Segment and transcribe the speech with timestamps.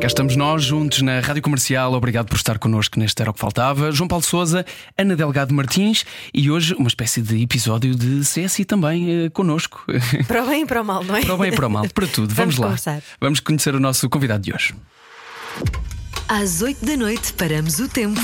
[0.00, 1.92] Cá estamos nós juntos na Rádio Comercial.
[1.92, 3.92] Obrigado por estar connosco neste Era o que Faltava.
[3.92, 4.64] João Paulo Souza,
[4.96, 9.84] Ana Delgado Martins e hoje uma espécie de episódio de CSI também eh, connosco.
[10.26, 11.20] Para o bem e para o mal, não é?
[11.20, 12.34] Para o bem e para o mal, para tudo.
[12.34, 12.66] Vamos, Vamos lá.
[12.68, 13.02] conversar.
[13.20, 14.74] Vamos conhecer o nosso convidado de hoje.
[16.26, 18.18] Às 8 da noite paramos o tempo.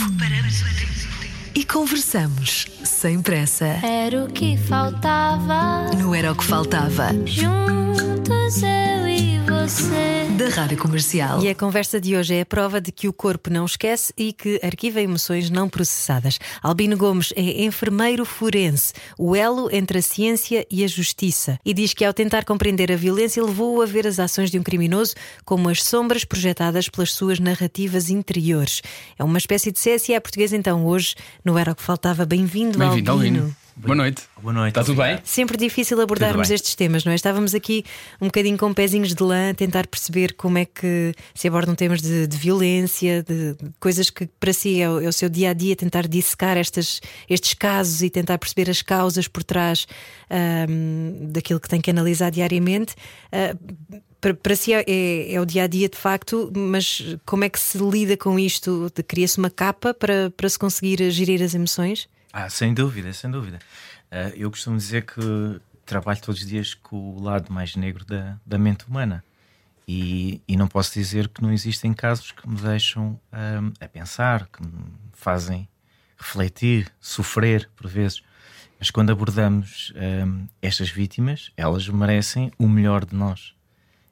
[1.56, 3.64] E conversamos sem pressa.
[3.82, 5.90] Era o que faltava.
[5.96, 10.26] No Era o que Faltava, Juntos eu e você.
[10.36, 11.42] da Rádio Comercial.
[11.42, 14.34] E a conversa de hoje é a prova de que o corpo não esquece e
[14.34, 16.38] que arquiva emoções não processadas.
[16.62, 21.58] Albino Gomes é enfermeiro forense, o elo entre a ciência e a justiça.
[21.64, 24.62] E diz que ao tentar compreender a violência levou-o a ver as ações de um
[24.62, 28.82] criminoso como as sombras projetadas pelas suas narrativas interiores.
[29.18, 31.14] É uma espécie de CSI à portuguesa então hoje,
[31.46, 32.26] no Era o que Faltava.
[32.26, 33.38] Bem-vindo, Bem-vindo, Albino.
[33.38, 33.56] Albino.
[33.76, 34.22] Boa noite.
[34.42, 34.70] Boa noite.
[34.70, 35.20] Está tudo bem?
[35.22, 36.54] Sempre difícil abordarmos bem.
[36.54, 37.14] estes temas, não é?
[37.14, 37.84] Estávamos aqui
[38.20, 42.02] um bocadinho com pezinhos de lã a tentar perceber como é que se abordam temas
[42.02, 45.50] de, de violência, de, de coisas que para si é o, é o seu dia
[45.50, 49.86] a dia, tentar dissecar estas, estes casos e tentar perceber as causas por trás
[50.28, 52.94] ahm, daquilo que tem que analisar diariamente.
[53.30, 53.54] Ah,
[54.26, 57.48] para, para si é, é- é o dia a dia de facto, mas como é
[57.48, 58.90] que se lida com isto?
[59.06, 62.08] Cria-se uma capa para, para se conseguir gerir as emoções?
[62.32, 63.60] Ah, sem dúvida, sem dúvida.
[64.10, 68.36] Ah, eu costumo dizer que trabalho todos os dias com o lado mais negro da,
[68.44, 69.22] da mente humana.
[69.86, 74.48] E, e não posso dizer que não existem casos que me deixam ahm, a pensar,
[74.48, 74.82] que me
[75.12, 75.68] fazem
[76.18, 78.20] refletir, sofrer por vezes.
[78.80, 83.54] Mas quando abordamos ahm, estas vítimas, elas merecem o melhor de nós.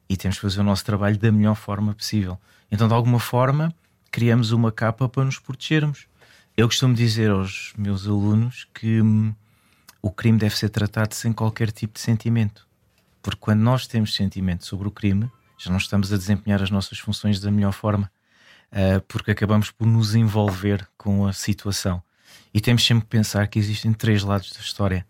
[0.09, 2.39] E temos que fazer o nosso trabalho da melhor forma possível.
[2.71, 3.75] Então, de alguma forma,
[4.11, 6.07] criamos uma capa para nos protegermos.
[6.57, 9.35] Eu costumo dizer aos meus alunos que hum,
[10.03, 12.67] o crime deve ser tratado sem qualquer tipo de sentimento.
[13.23, 16.99] Porque quando nós temos sentimento sobre o crime, já não estamos a desempenhar as nossas
[16.99, 18.11] funções da melhor forma.
[18.75, 22.03] Ah, porque acabamos por nos envolver com a situação.
[22.53, 25.07] E temos sempre que pensar que existem três lados da história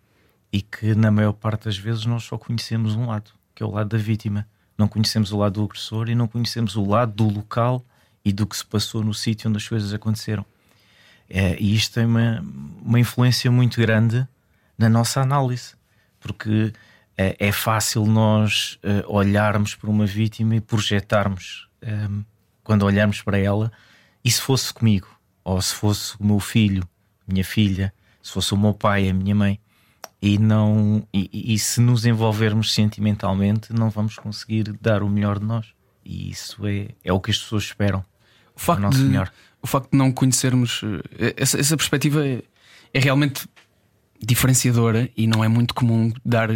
[0.53, 3.71] e que, na maior parte das vezes, nós só conhecemos um lado, que é o
[3.71, 4.47] lado da vítima.
[4.77, 7.85] Não conhecemos o lado do agressor e não conhecemos o lado do local
[8.25, 10.45] e do que se passou no sítio onde as coisas aconteceram.
[11.29, 12.45] É, e isto tem uma,
[12.83, 14.27] uma influência muito grande
[14.77, 15.75] na nossa análise,
[16.21, 16.73] porque
[17.17, 22.23] é, é fácil nós eh, olharmos para uma vítima e projetarmos ehm,
[22.63, 23.71] quando olharmos para ela,
[24.25, 25.09] e se fosse comigo,
[25.45, 26.87] ou se fosse o meu filho,
[27.27, 27.93] minha filha,
[28.23, 29.61] se fosse o meu pai, a minha mãe,
[30.25, 35.45] e não e, e- se nos envolvermos sentimentalmente, não vamos conseguir dar o melhor de
[35.45, 35.67] nós.
[36.03, 38.03] E isso é, é o que as pessoas esperam.
[38.57, 39.31] O facto, de, Senhor.
[39.61, 40.81] o facto de não conhecermos
[41.19, 42.43] eh, essa, essa perspectiva é,
[42.95, 43.47] é realmente
[44.19, 46.49] diferenciadora e não é muito comum dar,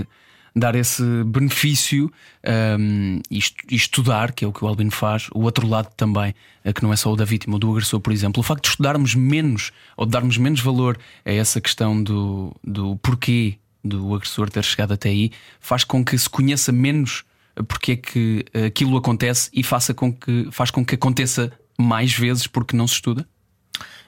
[0.54, 2.10] dar esse benefício
[2.44, 6.34] ahm, e, estu- estudar, que é o que o Albino faz, o outro lado também,
[6.64, 8.40] eh, que não é só o da vítima ou do agressor, por exemplo.
[8.40, 12.96] O facto de estudarmos menos ou de darmos menos valor a essa questão do, do
[12.96, 17.24] porquê do agressor ter chegado até aí faz com que se conheça menos
[17.68, 22.12] porque é que eh, aquilo acontece e faça com que, faz com que aconteça mais
[22.12, 23.26] vezes porque não se estuda?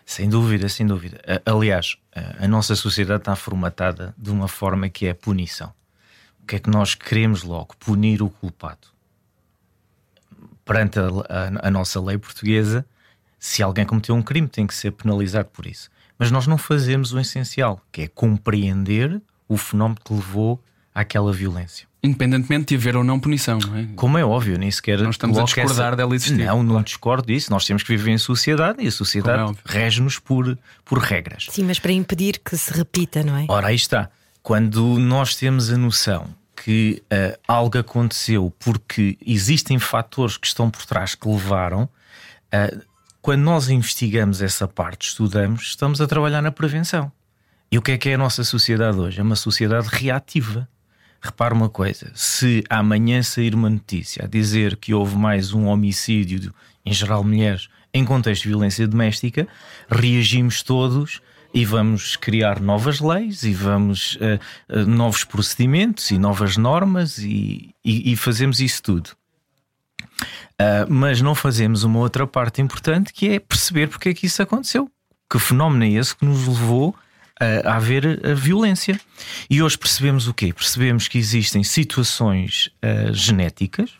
[0.04, 1.20] Sem dúvida, sem dúvida.
[1.46, 1.96] Aliás,
[2.40, 5.72] a- nossa sociedade está formatada de uma forma que é punição.
[6.50, 7.76] O que é que nós queremos logo?
[7.78, 8.88] Punir o culpado.
[10.64, 12.84] Perante a, a- a nossa lei portuguesa,
[13.38, 15.88] se alguém cometeu um crime, tem que ser penalizado por isso.
[16.18, 20.60] Mas nós não fazemos o essencial, que é compreender o fenómeno que levou
[20.92, 21.86] àquela violência.
[22.02, 23.86] Independentemente de haver ou não punição, não é?
[23.94, 24.98] Como é óbvio, nem sequer.
[25.00, 26.84] Não estamos a discordar dela existir, Não, não claro.
[26.84, 27.48] discordo disso.
[27.52, 29.62] Nós temos que viver em sociedade e a é sociedade óbvio.
[29.64, 31.46] rege-nos por, por regras.
[31.48, 33.44] Sim, mas para impedir que se repita, não é?
[33.48, 34.10] Ora, aí está.
[34.42, 40.84] Quando nós temos a noção que ah, algo aconteceu porque existem fatores que estão por
[40.84, 41.88] trás que levaram,
[42.52, 42.70] ah,
[43.22, 47.10] quando nós investigamos essa parte, estudamos, estamos a trabalhar na prevenção.
[47.72, 49.20] E o que é que é a nossa sociedade hoje?
[49.20, 50.68] É uma sociedade reativa.
[51.20, 56.52] Repara uma coisa: se amanhã sair uma notícia a dizer que houve mais um homicídio,
[56.84, 59.46] em geral mulheres, em contexto de violência doméstica,
[59.88, 61.20] reagimos todos
[61.52, 64.38] e vamos criar novas leis e vamos eh,
[64.68, 69.10] eh, novos procedimentos e novas normas e, e- e fazemos isso tudo.
[70.58, 74.42] Ah, mas não fazemos uma outra parte importante que é perceber porque é que isso
[74.42, 74.90] aconteceu.
[75.28, 76.94] Que fenómeno é esse que nos levou
[77.40, 79.00] a, a haver a violência.
[79.48, 80.52] E hoje percebemos o quê?
[80.52, 83.90] Percebemos que existem situações uh, genéticas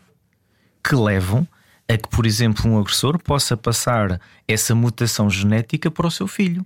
[0.85, 1.47] que levam
[1.89, 6.65] a que, por exemplo, um agressor possa passar essa mutação genética para o seu filho.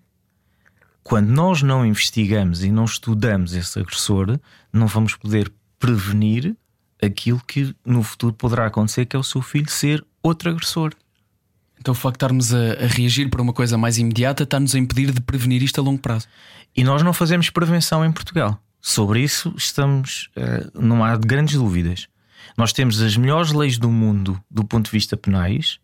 [1.04, 4.40] Quando nós não investigamos e não estudamos esse agressor,
[4.72, 6.56] não vamos poder prevenir
[7.00, 10.94] aquilo que no futuro poderá acontecer, que é o seu filho ser outro agressor.
[11.78, 14.78] Então o facto de estarmos a, a reagir para uma coisa mais imediata está-nos a
[14.78, 16.26] impedir de prevenir isto a longo prazo.
[16.74, 18.58] E nós não fazemos prevenção em Portugal.
[18.80, 20.30] Sobre isso estamos.
[20.36, 22.08] Uh, não há grandes dúvidas.
[22.56, 25.78] Nós temos as melhores leis do mundo do ponto de vista penais.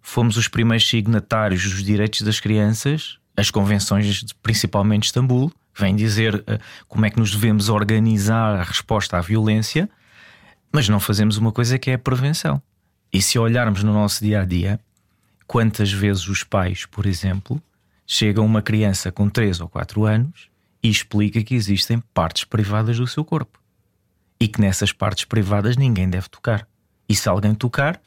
[0.00, 6.36] Fomos os primeiros signatários dos direitos das crianças, as convenções, principalmente de Istambul, vêm dizer
[6.36, 9.88] uh, como é que nos devemos organizar a resposta à violência,
[10.72, 12.62] mas não fazemos uma coisa que é a prevenção.
[13.12, 14.80] E se olharmos no nosso dia a dia,
[15.46, 17.62] quantas vezes os pais, por exemplo,
[18.06, 20.48] chegam uma criança com 3 ou 4 anos
[20.82, 23.58] e explica que existem partes privadas do seu corpo
[24.38, 26.66] e que nessas partes privadas ninguém deve tocar.
[27.08, 28.00] E se alguém tocar,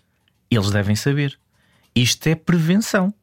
[0.51, 1.39] eles devem saber.
[1.95, 3.13] Isto é prevenção.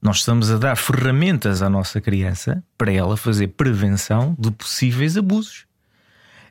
[0.00, 5.66] Nós estamos a dar ferramentas à nossa criança para ela fazer prevenção de possíveis abusos.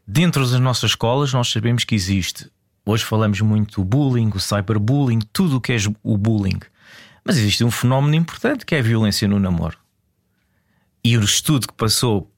[0.06, 2.52] Dentro das nossas escolas, nós sabemos que existe.
[2.86, 6.60] Hoje falamos muito do bullying, o cyberbullying, tudo o que é o bullying.
[7.24, 9.78] Mas existe um fenómeno importante que é a violência no namoro.
[11.04, 12.32] E o estudo que passou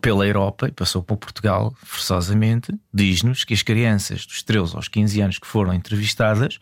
[0.00, 5.20] pela Europa e passou por Portugal, forçosamente, diz-nos que as crianças dos 13 aos 15
[5.20, 6.58] anos que foram entrevistadas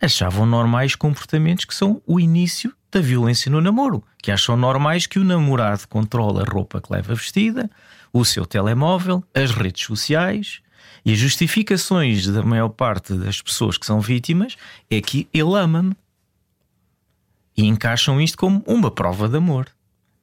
[0.00, 5.18] achavam normais comportamentos que são o início da violência no namoro, que acham normais que
[5.18, 7.70] o namorado controla a roupa que leva vestida,
[8.10, 10.60] o seu telemóvel, as redes sociais.
[11.04, 14.56] E as justificações da maior parte das pessoas que são vítimas
[14.90, 15.94] é que ele ama-me
[17.54, 19.68] e encaixam isto como uma prova de amor.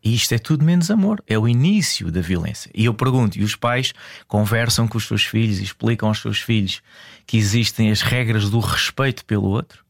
[0.04, 2.72] E isto é tudo menos amor, é o início da violência.
[2.74, 3.94] E eu pergunto: e os pais
[4.28, 6.82] conversam com os seus filhos e explicam aos seus filhos
[7.26, 9.83] que existem as regras do respeito pelo outro?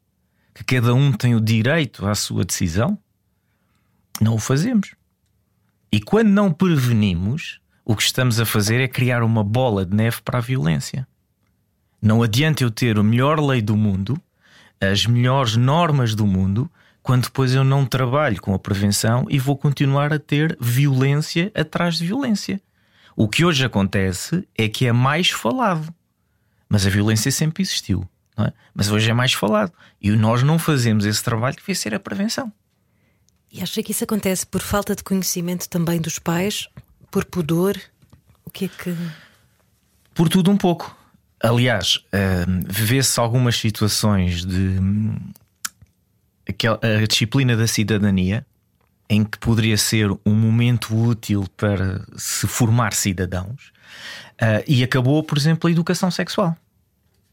[0.54, 2.98] Que cada um tem o direito à sua decisão?
[4.22, 4.96] Não o fazemos.
[5.92, 10.22] E quando não prevenimos, o que estamos a fazer é criar uma bola de neve
[10.22, 11.08] para a violência.
[12.02, 14.20] Não adianta eu ter a melhor lei do mundo,
[14.80, 16.70] as melhores normas do mundo,
[17.02, 21.98] quando depois eu não trabalho com a prevenção e vou continuar a ter violência atrás
[21.98, 22.62] de violência.
[23.16, 25.94] O que hoje acontece é que é mais falado,
[26.68, 28.08] mas a violência sempre existiu,
[28.38, 28.52] é?
[28.74, 29.72] mas hoje é mais falado
[30.02, 32.52] e nós não fazemos esse trabalho que devia ser a prevenção.
[33.52, 36.68] E acha que isso acontece por falta de conhecimento também dos pais,
[37.12, 37.80] por pudor?
[38.44, 38.96] O que é que.
[40.16, 40.98] Por tudo um pouco.
[41.40, 44.80] Aliás, uh, vê-se algumas situações de
[46.82, 48.46] a disciplina da cidadania,
[49.10, 53.72] em que poderia ser um momento útil para se formar cidadãos,
[54.42, 56.58] uh, e acabou, por exemplo, a educação sexual.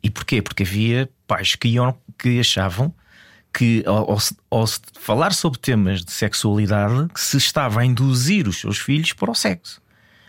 [0.02, 0.40] E porquê?
[0.40, 2.92] Porque havia pais que, iam, que achavam
[3.52, 4.18] que, ao, ao,
[4.50, 4.66] ao
[4.98, 9.34] falar sobre temas de sexualidade, que se estava a induzir os seus filhos para o
[9.34, 9.80] sexo.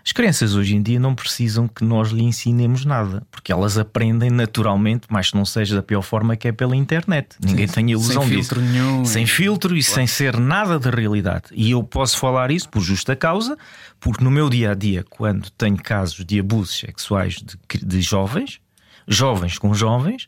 [0.04, 4.32] As crianças hoje em dia não precisam que nós lhe ensinemos nada, porque elas aprendem
[4.32, 7.36] naturalmente, mas que não seja da pior forma que é pela internet.
[7.40, 8.50] Ninguém Sim, tem ilusão sem disso.
[8.50, 9.06] Filtro nenhum.
[9.06, 9.96] Sem filtro e claro.
[9.96, 11.46] sem ser nada da realidade.
[11.52, 13.56] E eu posso falar isso por justa causa,
[14.00, 18.60] porque no meu dia a dia, quando tenho casos de abusos sexuais de, de jovens,
[19.08, 20.28] jovens com jovens,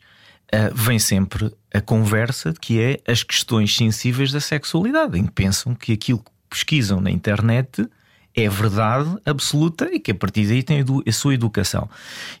[0.54, 5.74] uh, vem sempre a conversa que é as questões sensíveis da sexualidade, em que pensam
[5.74, 7.88] que aquilo que pesquisam na internet
[8.34, 11.88] é verdade absoluta e que a partir daí tem a sua educação.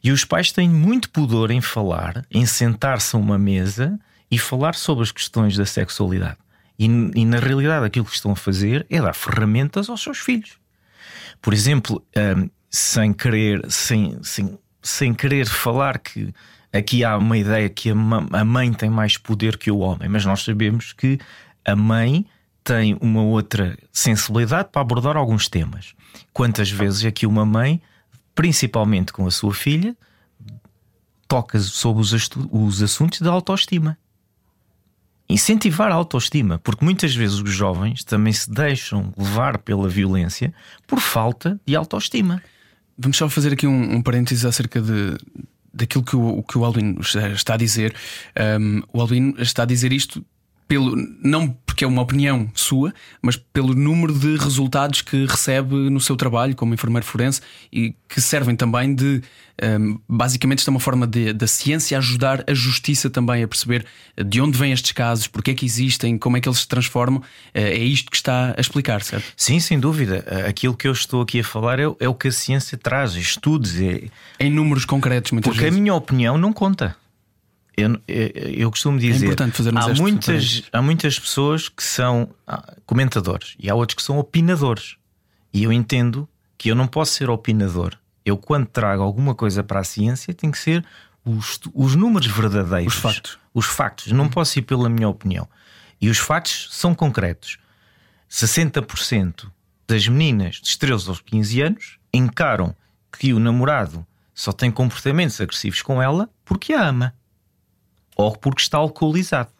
[0.02, 3.98] E os pais têm muito pudor em falar, em sentar-se a uma mesa
[4.30, 6.38] e falar sobre as questões da sexualidade.
[6.76, 10.58] E, e, na realidade aquilo que estão a fazer é dar ferramentas aos seus filhos.
[11.40, 16.32] Por exemplo, um, sem querer, sem, sem, sem querer falar que
[16.70, 20.44] aqui há uma ideia que a, mãe tem mais poder que o homem, mas nós
[20.44, 21.18] sabemos que
[21.64, 22.26] a mãe
[22.62, 25.94] tem uma outra sensibilidade para abordar alguns temas.
[26.32, 27.80] Quantas vezes é que uma mãe,
[28.34, 29.96] principalmente com a sua filha,
[31.26, 32.12] toca sobre os,
[32.50, 33.96] os assuntos da autoestima?
[35.28, 40.52] Incentivar a autoestima, porque muitas vezes os jovens também se deixam levar pela violência
[40.86, 42.42] por falta de autoestima.
[42.96, 45.16] Vamos só fazer aqui um, um parênteses acerca de,
[45.72, 47.94] daquilo que o, que o Alvin está a dizer.
[48.60, 50.24] Um, o Alvin está a dizer isto
[50.66, 56.00] pelo não porque é uma opinião sua, mas pelo número de resultados que recebe no
[56.00, 57.40] seu trabalho como enfermeiro forense
[57.72, 59.20] e que servem também de
[59.62, 63.84] um, basicamente isto é uma forma de, da ciência ajudar a justiça também a perceber
[64.16, 67.22] de onde vêm estes casos, porque é que existem, como é que eles se transformam.
[67.52, 69.32] É isto que está a explicar, certo?
[69.36, 70.24] Sim, sem dúvida.
[70.48, 73.80] Aquilo que eu estou aqui a falar é, é o que a ciência traz, estudos.
[73.80, 74.04] É...
[74.40, 75.78] Em números concretos, muitas porque vezes.
[75.78, 76.96] a minha opinião não conta.
[77.76, 83.68] Eu, eu, costumo dizer é há muitas, há muitas pessoas que são ah, comentadores e
[83.68, 84.96] há outros que são opinadores.
[85.52, 87.96] E eu entendo que eu não posso ser opinador.
[88.24, 90.84] Eu, quando trago alguma coisa para a ciência, tem que ser
[91.24, 92.94] os, os números verdadeiros.
[92.94, 93.38] Os factos.
[93.52, 94.12] Os factos.
[94.12, 95.48] Não posso ir pela minha opinião.
[96.00, 97.58] E os factos são concretos.
[98.30, 99.50] 60%
[99.86, 102.74] das meninas de 13 aos 15 anos encaram
[103.18, 107.14] que o namorado só tem comportamentos agressivos com ela porque a ama
[108.16, 109.50] ou porque está alcoolizado.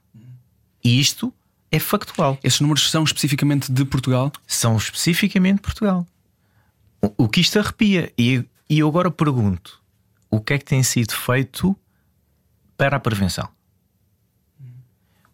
[0.83, 1.33] E isto
[1.71, 2.39] é factual.
[2.43, 4.33] Esses números são especificamente de Portugal?
[4.47, 6.07] São especificamente de Portugal.
[7.19, 8.13] O, que isto arrepia.
[8.17, 9.81] E, e eu agora pergunto:
[10.31, 11.77] o que é que tem sido feito
[12.77, 13.49] para a prevenção?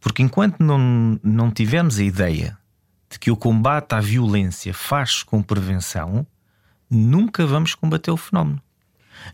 [0.00, 2.58] Porque enquanto não, não tivermos a ideia
[3.10, 6.26] de que o combate à violência faz com prevenção,
[6.88, 8.62] nunca vamos combater o fenómeno.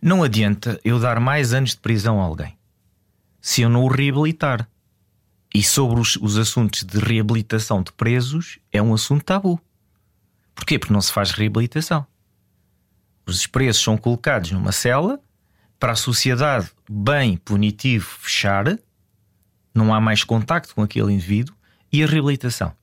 [0.02, 2.55] Não adianta eu dar mais anos de prisão a alguém
[3.46, 4.68] se eu não o reabilitar.
[5.54, 9.60] E sobre os, os assuntos de reabilitação de presos é um assunto tabu.
[10.52, 10.80] Porquê?
[10.80, 12.04] Porque não se faz reabilitação.
[13.24, 15.20] Os presos são colocados numa cela
[15.78, 18.76] para a sociedade bem punitivo fechar,
[19.72, 21.54] não há mais contacto com aquele indivíduo
[21.92, 22.74] e a reabilitação.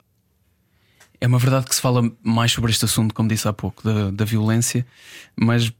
[1.20, 4.10] É uma verdade que se fala mais sobre este assunto, como disse há pouco, da,
[4.10, 4.86] da violência,
[5.36, 5.70] mas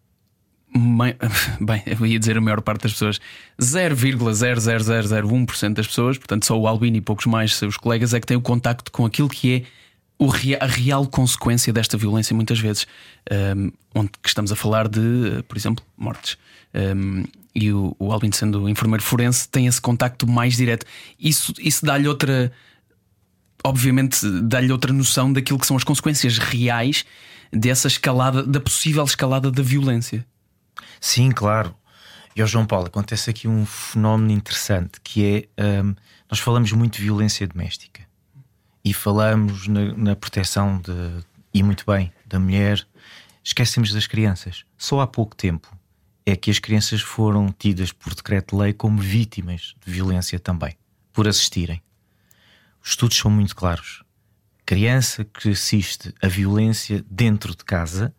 [1.60, 3.20] bem, eu ia dizer a maior parte das pessoas,
[3.60, 8.36] 0,00001% das pessoas, portanto só o Albino e poucos mais seus colegas é que têm
[8.36, 9.62] o contacto com aquilo que é
[10.18, 12.86] o, a real consequência desta violência, muitas vezes,
[13.56, 16.36] um, onde estamos a falar de, por exemplo, mortes.
[16.74, 20.84] Um, e o, o Albino, sendo enfermeiro forense, tem esse contacto mais direto.
[21.18, 22.52] Isso, isso dá-lhe outra.
[23.62, 27.04] Obviamente, dá-lhe outra noção daquilo que são as consequências reais
[27.52, 30.26] dessa escalada, da possível escalada da violência.
[31.00, 31.74] Sim, claro.
[32.36, 35.94] E ao João Paulo, acontece aqui um fenómeno interessante que é um,
[36.28, 38.02] nós falamos muito de violência doméstica
[38.84, 42.84] e falamos na, na, proteção de, e muito bem da mulher,
[43.42, 44.64] esquecemos das crianças.
[44.76, 45.74] Só há pouco tempo
[46.26, 50.76] é que as crianças foram tidas por decreto-lei como vítimas de violência também,
[51.12, 51.80] por assistirem.
[52.82, 54.02] Os estudos são muito claros.
[54.66, 58.14] Criança que assiste a violência dentro de casa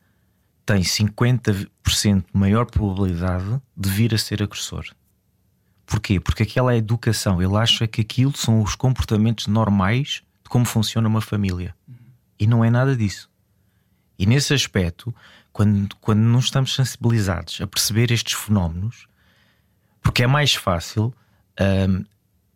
[0.66, 4.86] tem 50% maior probabilidade de vir a ser agressor.
[5.86, 6.20] Porquê?
[6.20, 7.42] Porque aquela é educação.
[7.42, 11.76] Ele acha que aquilo são os comportamentos normais de como funciona uma família.
[12.40, 13.30] E não é nada disso.
[14.18, 15.14] E nesse aspecto,
[15.54, 19.08] quando, quando não estamos sensibilizados a perceber estes fenómenos,
[20.02, 21.14] porque é mais fácil
[21.60, 22.04] um,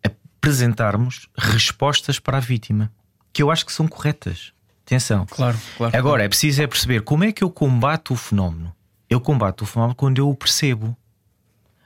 [0.02, 2.92] apresentarmos respostas para a vítima,
[3.32, 4.52] que eu acho que são corretas.
[4.84, 5.26] Atenção.
[5.26, 5.96] Claro, claro.
[5.96, 6.22] Agora claro.
[6.22, 8.74] é preciso é perceber como é que eu combato o fenómeno.
[9.08, 10.96] Eu combato o fenómeno quando eu o percebo.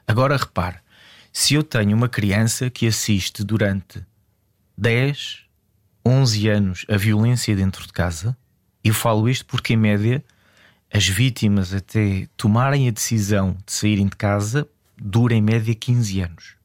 [0.06, 0.78] Agora repare,
[1.32, 4.04] se eu tenho uma criança que assiste durante
[4.76, 5.44] 10,
[6.06, 8.36] 11 anos a violência dentro de casa,
[8.82, 10.22] eu falo isto porque, em média,
[10.92, 16.56] as vítimas até tomarem a decisão de saírem de casa dura em média 15 anos.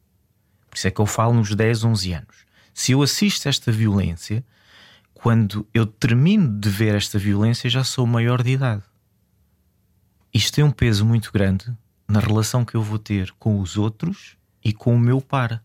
[0.70, 2.36] Por isso é que eu falo nos 10, 11 anos.
[2.74, 4.44] Se eu assisto a esta violência,
[5.22, 8.84] quando eu termino de ver esta violência, já sou maior de idade.
[10.34, 11.70] Isto tem um peso muito grande
[12.08, 15.62] na relação que eu vou ter com os outros e com o meu par.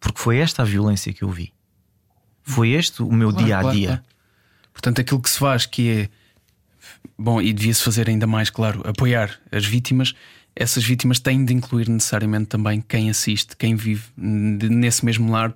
[0.00, 1.52] Porque foi esta a violência que eu vi.
[2.42, 3.86] Foi este o meu claro, dia a claro, dia.
[3.86, 4.02] Claro.
[4.72, 6.08] Portanto, aquilo que se faz que é
[7.16, 10.14] bom e devia-se fazer ainda mais, claro, apoiar as vítimas.
[10.56, 15.54] Essas vítimas têm de incluir necessariamente também quem assiste, quem vive nesse mesmo lar,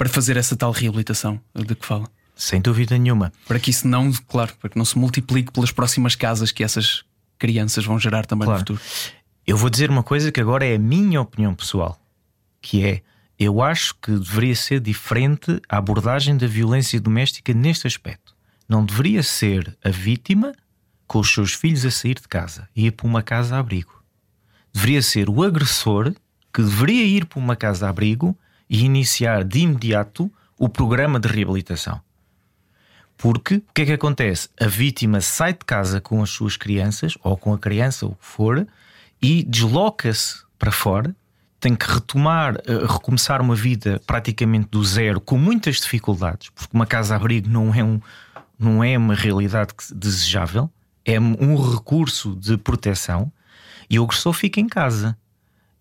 [0.00, 2.08] para fazer essa tal reabilitação de que fala.
[2.34, 3.30] Sem dúvida nenhuma.
[3.46, 7.04] Para que isso não, claro, para que não se multiplique pelas próximas casas que essas
[7.38, 8.60] crianças vão gerar também claro.
[8.60, 8.80] no futuro.
[9.46, 12.00] Eu vou dizer uma coisa que agora é a minha opinião pessoal,
[12.62, 13.02] que é
[13.38, 18.34] eu acho que deveria ser diferente a abordagem da violência doméstica neste aspecto.
[18.66, 20.54] Não deveria ser a vítima
[21.06, 24.02] com os seus filhos a sair de casa e ir para uma casa abrigo.
[24.72, 26.14] Deveria ser o agressor
[26.54, 28.34] que deveria ir para uma casa abrigo
[28.70, 32.00] e iniciar de imediato o programa de reabilitação.
[33.18, 34.48] Porque o que é que acontece?
[34.58, 38.24] A vítima sai de casa com as suas crianças, ou com a criança, o que
[38.24, 38.66] for,
[39.20, 41.14] e desloca-se para fora,
[41.58, 46.86] tem que retomar, uh, recomeçar uma vida praticamente do zero, com muitas dificuldades, porque uma
[46.86, 48.00] casa-abrigo não é, um,
[48.58, 50.70] não é uma realidade desejável,
[51.04, 53.30] é um recurso de proteção,
[53.90, 55.18] e o agressor fica em casa.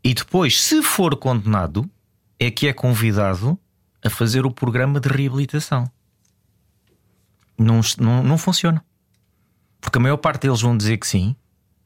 [0.04, 1.90] E depois, se for condenado,
[2.40, 3.60] é que é convidado
[4.04, 5.90] a fazer o programa de reabilitação.
[7.58, 8.84] Não, não, não funciona.
[9.82, 11.36] Porque a maior parte deles vão dizer que sim.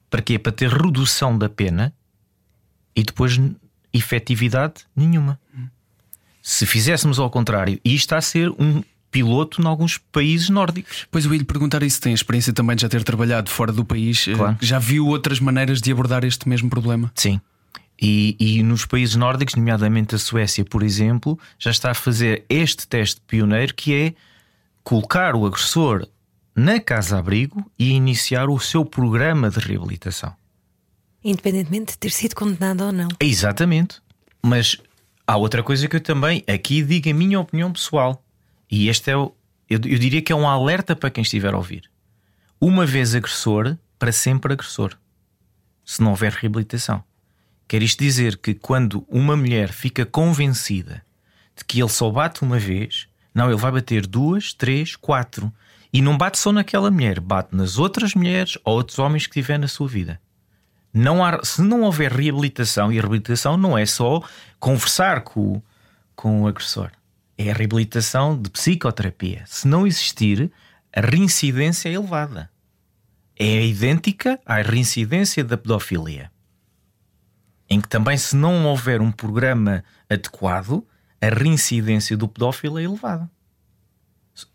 [0.09, 0.37] Para quê?
[0.37, 1.93] Para ter redução da pena
[2.95, 3.39] e depois
[3.91, 5.39] efetividade nenhuma.
[6.41, 11.07] Se fizéssemos ao contrário, e isto está a ser um piloto em alguns países nórdicos.
[11.09, 13.85] Pois eu ia lhe perguntar isso, tem experiência também de já ter trabalhado fora do
[13.85, 14.57] país, eh, claro.
[14.59, 17.11] já viu outras maneiras de abordar este mesmo problema?
[17.15, 17.39] Sim.
[18.01, 22.87] E, e, nos países nórdicos, nomeadamente a Suécia, por exemplo, já está a fazer este
[22.87, 24.13] teste pioneiro que é
[24.83, 26.07] colocar o agressor
[26.55, 30.35] na casa-abrigo e iniciar o seu programa de reabilitação.
[31.23, 33.07] Independentemente de ter sido condenado ou não.
[33.19, 34.01] Exatamente.
[34.41, 34.77] Mas
[35.25, 38.23] há outra coisa que eu também aqui digo a minha opinião pessoal.
[38.69, 39.33] E este é o.
[39.69, 41.89] Eu, eu diria que é um alerta para quem estiver a ouvir.
[42.59, 44.97] Uma vez agressor, para sempre agressor.
[45.85, 47.03] Se não houver reabilitação.
[47.67, 51.03] Quer isto dizer que quando uma mulher fica convencida
[51.55, 55.51] de que ele só bate uma vez, não, ele vai bater duas, três, quatro.
[55.91, 59.57] E não bate só naquela mulher, bate nas outras mulheres ou outros homens que tiver
[59.57, 60.19] na sua vida.
[60.93, 64.21] Não há, se não houver reabilitação, e a reabilitação não é só
[64.59, 65.61] conversar com,
[66.15, 66.91] com o agressor,
[67.37, 69.43] é a reabilitação de psicoterapia.
[69.47, 70.51] Se não existir,
[70.95, 72.49] a reincidência é elevada.
[73.37, 76.31] É idêntica à reincidência da pedofilia.
[77.73, 80.85] Em que também, se não houver um programa adequado,
[81.19, 83.27] a reincidência do pedófilo é elevada.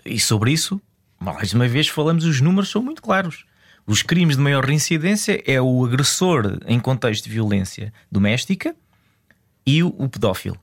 [0.07, 0.81] E sobre isso,
[1.19, 3.45] mais uma vez falamos, os números são muito claros.
[3.85, 8.77] Os crimes de maior reincidência é o agressor em contexto de violência doméstica
[9.67, 10.57] e o, pedófilo.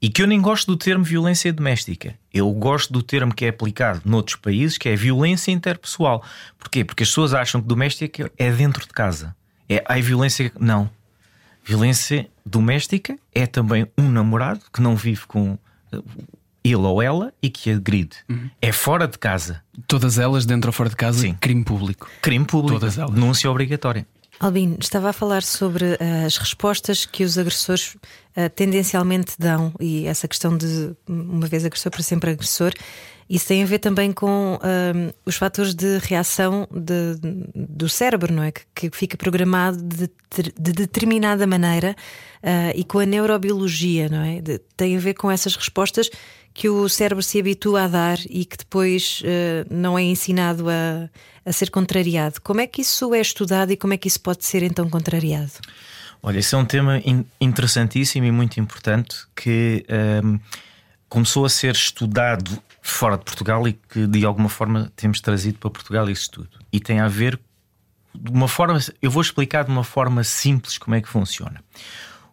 [0.00, 2.18] E que eu nem gosto do termo violência doméstica.
[2.34, 6.24] Eu gosto do termo que é aplicado noutros países, que é violência interpessoal.
[6.58, 6.84] Porquê?
[6.84, 9.36] Porque as pessoas acham que doméstica é dentro de casa.
[9.68, 10.50] É a violência.
[10.58, 10.90] Não.
[11.64, 15.56] Violência doméstica é também um namorado que não vive com
[16.64, 18.16] ele ou ela e que agride.
[18.28, 18.50] Uhum.
[18.60, 19.62] É fora de casa.
[19.86, 21.34] Todas elas, dentro ou fora de casa, Sim.
[21.34, 22.08] crime público.
[22.20, 22.80] Crime público.
[22.80, 23.14] Todas elas.
[23.14, 24.06] Denúncia obrigatória.
[24.40, 27.94] Albino, estava a falar sobre uh, as respostas que os agressores
[28.36, 32.72] uh, tendencialmente dão e essa questão de uma vez agressor para sempre agressor.
[33.32, 37.16] Isso tem a ver também com uh, os fatores de reação de,
[37.54, 38.52] do cérebro, não é?
[38.52, 40.10] Que, que fica programado de,
[40.58, 41.96] de determinada maneira
[42.74, 44.40] e com a neurobiologia, não é?
[44.40, 46.10] De, tem a ver com essas respostas
[46.52, 51.08] que o cérebro se habitua a dar e que depois uh, não é ensinado a,
[51.44, 52.40] a ser contrariado.
[52.42, 55.52] Como é que isso é estudado e como é que isso pode ser então contrariado?
[56.22, 59.84] Olha, esse é um tema in interessantíssimo e muito importante que
[60.22, 60.38] um,
[61.08, 65.70] começou a ser estudado fora de Portugal e que de alguma forma temos trazido para
[65.70, 66.58] Portugal esse estudo.
[66.72, 67.40] E tem a ver
[68.14, 71.62] de uma forma, eu vou explicar de uma forma simples como é que funciona.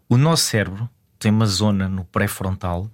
[0.09, 2.91] O nosso cérebro tem uma zona no pré-frontal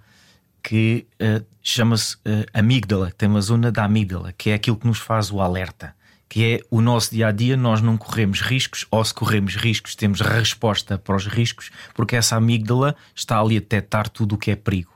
[0.62, 4.98] que uh, chama-se uh, amígdala, tem uma zona da amígdala, que é aquilo que nos
[4.98, 5.94] faz o alerta,
[6.28, 9.94] que é o nosso dia a dia, nós não corremos riscos, ou se corremos riscos,
[9.94, 14.50] temos resposta para os riscos, porque essa amígdala está ali a detectar tudo o que
[14.50, 14.92] é perigo.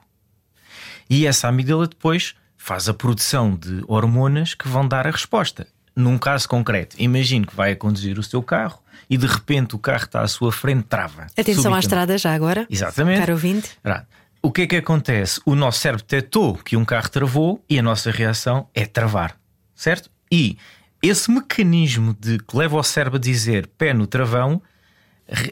[1.09, 5.67] E essa amígdala depois faz a produção de hormonas que vão dar a resposta.
[5.97, 9.79] Num caso concreto, imagine que vai a conduzir o seu carro e de repente o
[9.79, 11.27] carro está à sua frente, trava.
[11.37, 12.67] Atenção à estrada já agora.
[12.71, 13.21] Exatamente.
[13.21, 13.71] Caro ouvinte
[14.43, 15.41] o que é que acontece?
[15.45, 19.37] O nosso cérebro detectou que um carro travou e a nossa reação é travar,
[19.75, 20.11] certo?
[20.33, 20.57] E
[21.03, 24.63] esse mecanismo de que leva o cérebro a dizer pé no travão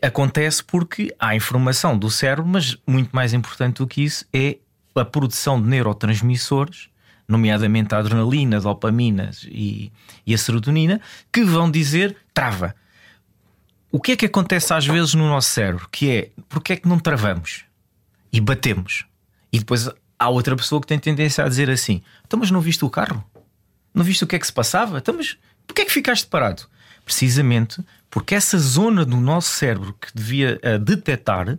[0.03, 4.57] acontece porque há informação do cérebro, mas muito mais importante do que isso é
[4.95, 6.89] a produção de neurotransmissores,
[7.29, 9.93] nomeadamente a adrenalina, a dopamina e,
[10.27, 11.01] e a serotonina,
[11.33, 12.75] que vão dizer trava.
[13.93, 15.89] O que é que acontece às vezes no nosso cérebro?
[15.91, 17.69] Que é porque é que não travamos?
[18.33, 19.05] e batemos.
[19.53, 19.89] E depois
[20.19, 23.25] há outra pessoa que tem tendência a dizer assim: Então, mas não viste o carro?
[23.95, 24.99] Não viste o que é que se passava?
[24.99, 25.37] Então, mas
[25.67, 26.65] porquê é que ficaste parado?
[27.05, 31.59] Precisamente porque essa zona do nosso cérebro que devia uh, detectar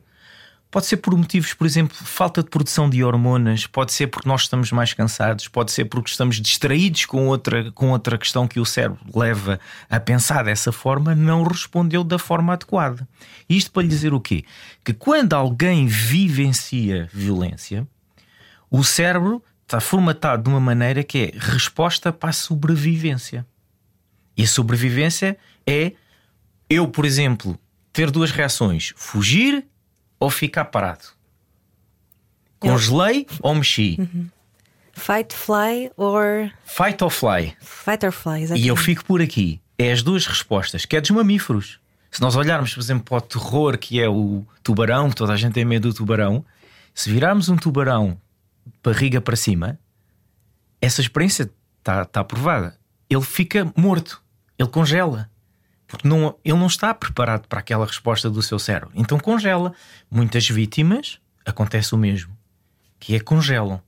[0.72, 4.42] pode ser por motivos, por exemplo, falta de produção de hormonas, pode ser porque nós
[4.42, 8.66] estamos mais cansados, pode ser porque estamos distraídos com outra, com outra questão que o
[8.66, 13.08] cérebro leva a pensar dessa forma, não respondeu da forma adequada.
[13.50, 14.46] Isto para lhe dizer o quê?
[14.84, 17.88] Que quando alguém vivencia violência,
[18.70, 23.46] o cérebro está formatado de uma maneira que é resposta para a sobrevivência.
[24.38, 25.94] E a sobrevivência é
[26.70, 27.60] eu, por exemplo,
[27.92, 29.66] ter duas reações: fugir
[30.20, 31.06] ou ficar parado?
[32.60, 33.98] Congelei ou mexi?
[34.94, 36.52] Fight, fly or.
[36.66, 37.56] Fight or fly?
[37.62, 38.68] Fight or fly, E exatamente.
[38.68, 39.62] eu fico por aqui.
[39.78, 41.80] É as duas respostas, que é dos mamíferos.
[42.12, 45.38] Se nós olharmos, por exemplo, para o terror que é o tubarão, que toda a
[45.38, 46.44] gente tem medo do tubarão,
[46.94, 48.20] se virarmos um tubarão
[48.66, 49.80] de barriga para cima,
[50.82, 52.78] essa experiência está tá provada.
[53.10, 54.22] Ele fica morto,
[54.58, 55.30] ele congela.
[55.90, 58.92] Porque não, ele não está preparado para aquela resposta do seu cérebro.
[58.94, 59.74] Então congela.
[60.10, 62.32] Muitas vítimas acontece o mesmo,
[63.00, 63.82] que é congelam.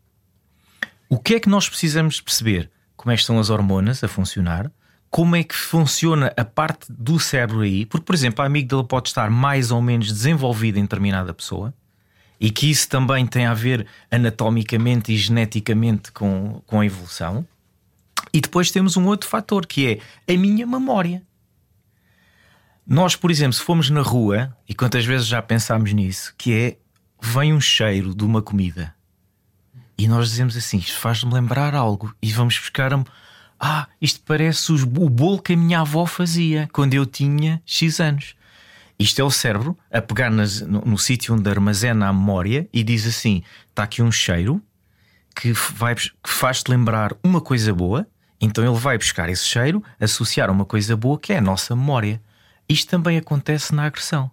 [1.07, 2.71] O que é que nós precisamos perceber?
[2.97, 4.71] Como é que estão as hormonas a funcionar?
[5.11, 7.85] Como é que funciona a parte do cérebro aí?
[7.85, 11.73] Porque, por exemplo, a amígdala pode estar mais ou menos desenvolvida em determinada pessoa
[12.39, 17.45] e que isso também tem a ver anatomicamente e geneticamente com, com a evolução.
[18.33, 21.21] E depois temos um outro fator que é a minha memória.
[22.91, 26.77] Nós, por exemplo, se formos na rua, e quantas vezes já pensámos nisso, que é
[27.21, 28.93] vem um cheiro de uma comida
[29.97, 33.01] e nós dizemos assim: isto faz-me lembrar algo, e vamos buscar a.
[33.58, 38.01] Ah, isto parece os- o bolo que a minha avó fazia quando eu tinha X
[38.01, 38.36] anos.
[38.99, 42.84] Isto é o cérebro a pegar nas- no, no sítio onde armazena a memória e
[42.84, 44.62] diz assim: está aqui um cheiro
[45.34, 48.06] que, que faz-te lembrar uma coisa boa,
[48.41, 51.73] então ele vai buscar esse cheiro, associar a uma coisa boa que é a nossa
[51.73, 52.21] memória.
[52.71, 54.31] Isto também acontece na agressão.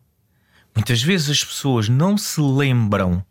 [0.72, 3.26] Muitas vezes as pessoas não se lembram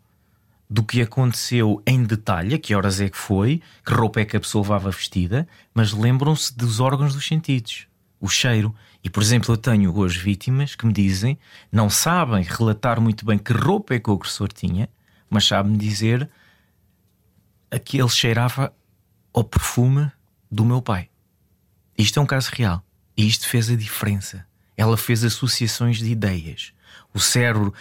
[0.68, 4.36] do que aconteceu em detalhe, a que horas é que foi, que roupa é que
[4.36, 7.86] a pessoa levava vestida, mas lembram-se dos órgãos dos sentidos,
[8.20, 8.74] o cheiro.
[9.02, 11.38] E, por exemplo, eu tenho hoje vítimas que me dizem
[11.72, 14.90] não sabem relatar muito bem que roupa é que o agressor tinha,
[15.30, 16.28] mas sabem dizer
[17.82, 18.74] que ele cheirava
[19.32, 20.12] ao perfume
[20.50, 21.08] do meu pai.
[21.96, 22.84] Isto é um caso real.
[23.16, 24.46] E isto fez a diferença.
[24.78, 26.72] Ela fez associações de ideias.
[27.12, 27.74] O cérebro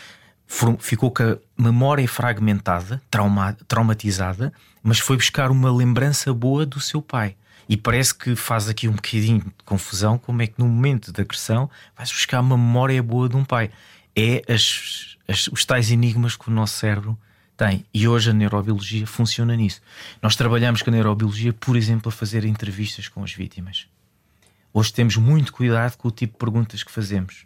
[0.79, 7.01] ficou com a memória fragmentada, trauma- traumatizada, mas foi buscar uma lembrança boa do seu
[7.01, 7.36] pai.
[7.69, 11.21] E parece que faz aqui um bocadinho de confusão como é que no momento da
[11.21, 13.69] agressão vais buscar uma memória boa de um pai.
[14.15, 17.17] É as- as- os tais enigmas que o nosso cérebro
[17.57, 17.86] tem.
[17.93, 19.81] E hoje a neurobiologia funciona nisso.
[20.21, 23.86] Nós trabalhamos com a neurobiologia, por exemplo, a fazer entrevistas com as vítimas.
[24.73, 27.45] Hoje temos muito cuidado com o tipo de perguntas que fazemos,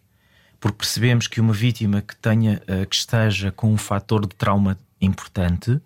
[0.60, 4.78] porque percebemos que uma vítima que tenha eh, que esteja com um fator de trauma
[5.00, 5.80] importante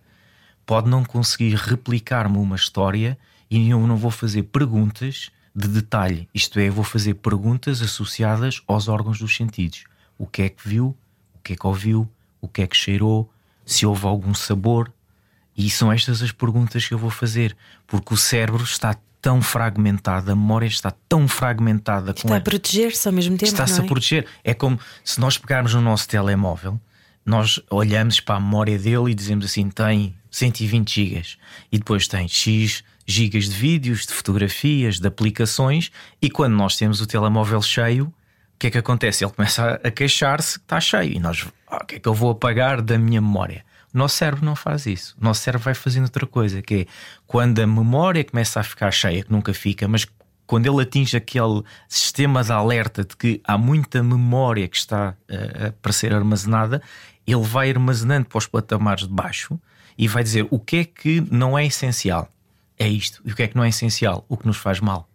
[0.65, 3.17] pode não conseguir replicar-me uma história
[3.49, 8.61] e eu não vou fazer perguntas de detalhe, isto é, eu vou fazer perguntas associadas
[8.67, 9.85] aos órgãos dos sentidos.
[10.17, 10.97] O que é que viu?
[11.33, 12.09] O que é que ouviu?
[12.41, 13.31] O que é que cheirou?
[13.65, 14.91] Se houve algum sabor?
[15.55, 17.55] E são estas as perguntas que eu vou fazer,
[17.87, 23.13] porque o cérebro está tão fragmentado, a memória está tão fragmentada Está a- proteger-se ao
[23.13, 23.51] mesmo tempo.
[23.51, 23.87] Está-se não a é?
[23.87, 24.27] proteger.
[24.43, 26.79] É como se nós pegarmos no nosso telemóvel,
[27.25, 31.37] nós olhamos para a memória dele e dizemos assim: tem 120 gigas
[31.71, 35.89] e depois tem X gigas de vídeos, de fotografias, de aplicações.
[36.21, 38.13] E quando nós temos o telemóvel cheio, o
[38.59, 39.25] que é que acontece?
[39.25, 42.13] Ele começa a queixar-se que está cheio e nós, "Ah, o que é que eu
[42.13, 43.65] vou apagar da minha memória?
[43.95, 45.15] Nosso cérebro não faz isso.
[45.19, 46.85] Nosso cérebro vai fazendo outra coisa, que é
[47.25, 50.05] quando a memória começa a ficar cheia, que nunca fica, mas
[50.45, 55.73] quando ele atinge aquele sistema de alerta de que há muita memória que está eh,
[55.81, 56.81] para ser armazenada,
[57.25, 59.59] ele vai armazenando para os patamares de baixo
[59.97, 62.29] e vai dizer o que é que não é essencial.
[62.77, 63.21] É isto.
[63.25, 64.23] E o que é que não é essencial?
[64.29, 65.09] O que nos faz mal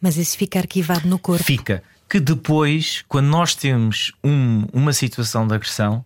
[0.00, 1.42] Mas isso fica arquivado no corpo.
[1.44, 6.04] fica que depois, quando nós temos um- uma situação de agressão,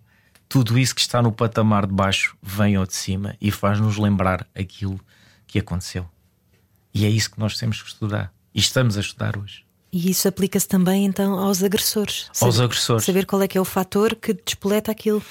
[0.50, 4.44] tudo isso que está no patamar de baixo vem ao de cima e faz-nos lembrar
[4.52, 5.00] aquilo
[5.46, 6.06] que aconteceu.
[6.92, 8.32] E é isso que nós temos que estudar.
[8.52, 9.64] E estamos a estudar hoje.
[9.92, 12.28] E isso aplica-se também então aos agressores.
[12.40, 13.04] Aos Saber- agressores.
[13.04, 15.22] Saber qual é que é o fator que despoleta aquilo.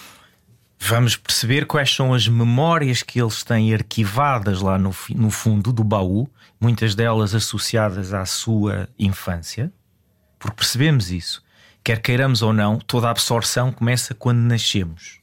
[0.80, 5.84] Vamos perceber quais são as memórias que eles têm arquivadas lá no, no fundo do
[5.84, 6.30] baú,
[6.62, 9.70] muitas delas associadas à sua infância,
[10.40, 11.44] porque percebemos isso.
[11.84, 15.20] Quer queiramos ou não, toda a absorção começa quando nascemos.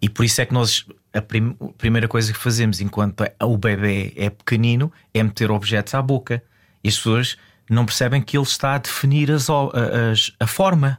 [0.00, 3.56] E por isso é que nós, a, prim- a primeira coisa que fazemos enquanto o
[3.58, 6.42] bebê é pequenino é meter objetos à boca.
[6.84, 7.36] E as pessoas
[7.68, 10.98] não percebem que ele está a definir as, as- a forma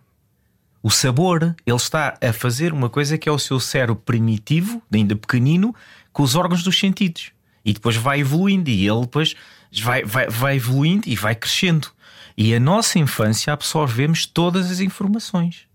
[0.83, 5.15] o sabor, ele está a fazer uma coisa que é o seu cérebro primitivo, ainda
[5.15, 5.75] pequenino,
[6.13, 7.31] com os órgãos dos sentidos.
[7.65, 9.35] E depois vai evoluindo, e ele depois
[9.81, 11.89] vai, vai, vai evoluindo e vai crescendo.
[12.37, 15.67] E a nossa infância absorvemos todas as informações.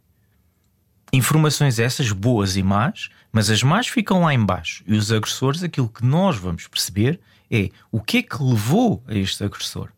[1.13, 4.85] Informações essas boas e más, mas as más ficam lá embaixo.
[4.87, 7.21] E os agressores, aquilo que nós vamos perceber
[7.51, 9.89] é o que é que levou a este agressor.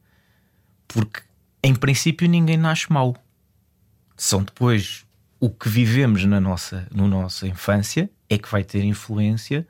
[0.89, 1.21] Porque,
[1.63, 3.15] em princípio, ninguém nasce mau
[4.17, 5.05] são depois
[5.41, 9.67] o que vivemos na nossa, na nossa infância é que vai ter influência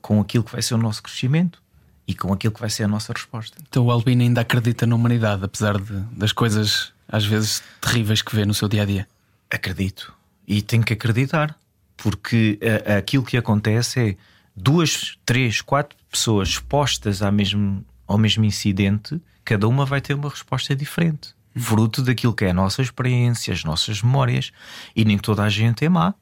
[0.00, 1.62] com aquilo que vai ser o nosso crescimento
[2.06, 3.56] e com aquilo que vai ser a nossa resposta.
[3.68, 8.34] Então o Albino ainda acredita na humanidade, apesar de, das coisas às vezes terríveis que
[8.34, 9.08] vê no seu dia a dia.
[9.50, 10.12] Acredito.
[10.46, 11.56] E tenho que acreditar.
[11.96, 14.16] Porque a, aquilo que acontece é
[14.54, 20.28] duas, três, quatro pessoas expostas ao mesmo, ao mesmo incidente, cada uma vai ter uma
[20.28, 21.34] resposta diferente.
[21.56, 24.50] Fruto daquilo que é a nossa experiência, as nossas memórias.
[24.94, 26.14] E nem toda a gente é má.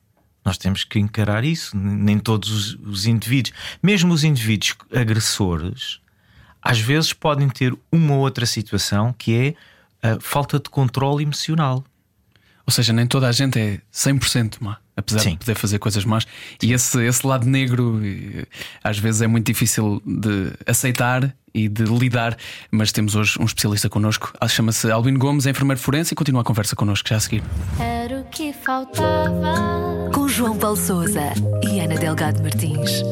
[0.45, 1.77] Nós temos que encarar isso.
[1.77, 6.01] Nem todos os, os indivíduos, mesmo os indivíduos agressores,
[6.61, 9.57] às vezes podem ter uma ou outra situação que
[10.03, 11.85] é a falta de controle emocional.
[12.67, 15.31] Ou seja, nem toda a gente é 100% má, apesar Sim.
[15.31, 16.27] de poder fazer coisas más.
[16.63, 18.47] E esse, esse lado negro eh,
[18.83, 22.37] às vezes é muito difícil de aceitar e de lidar.
[22.71, 26.45] Mas temos hoje um especialista connosco, chama-se Albino Gomes, é enfermeiro forense, e continua a
[26.45, 27.43] conversa connosco já a seguir.
[27.79, 30.11] Era o que faltava.
[30.13, 33.03] Com João Paulo Souza e Ana Delgado Martins.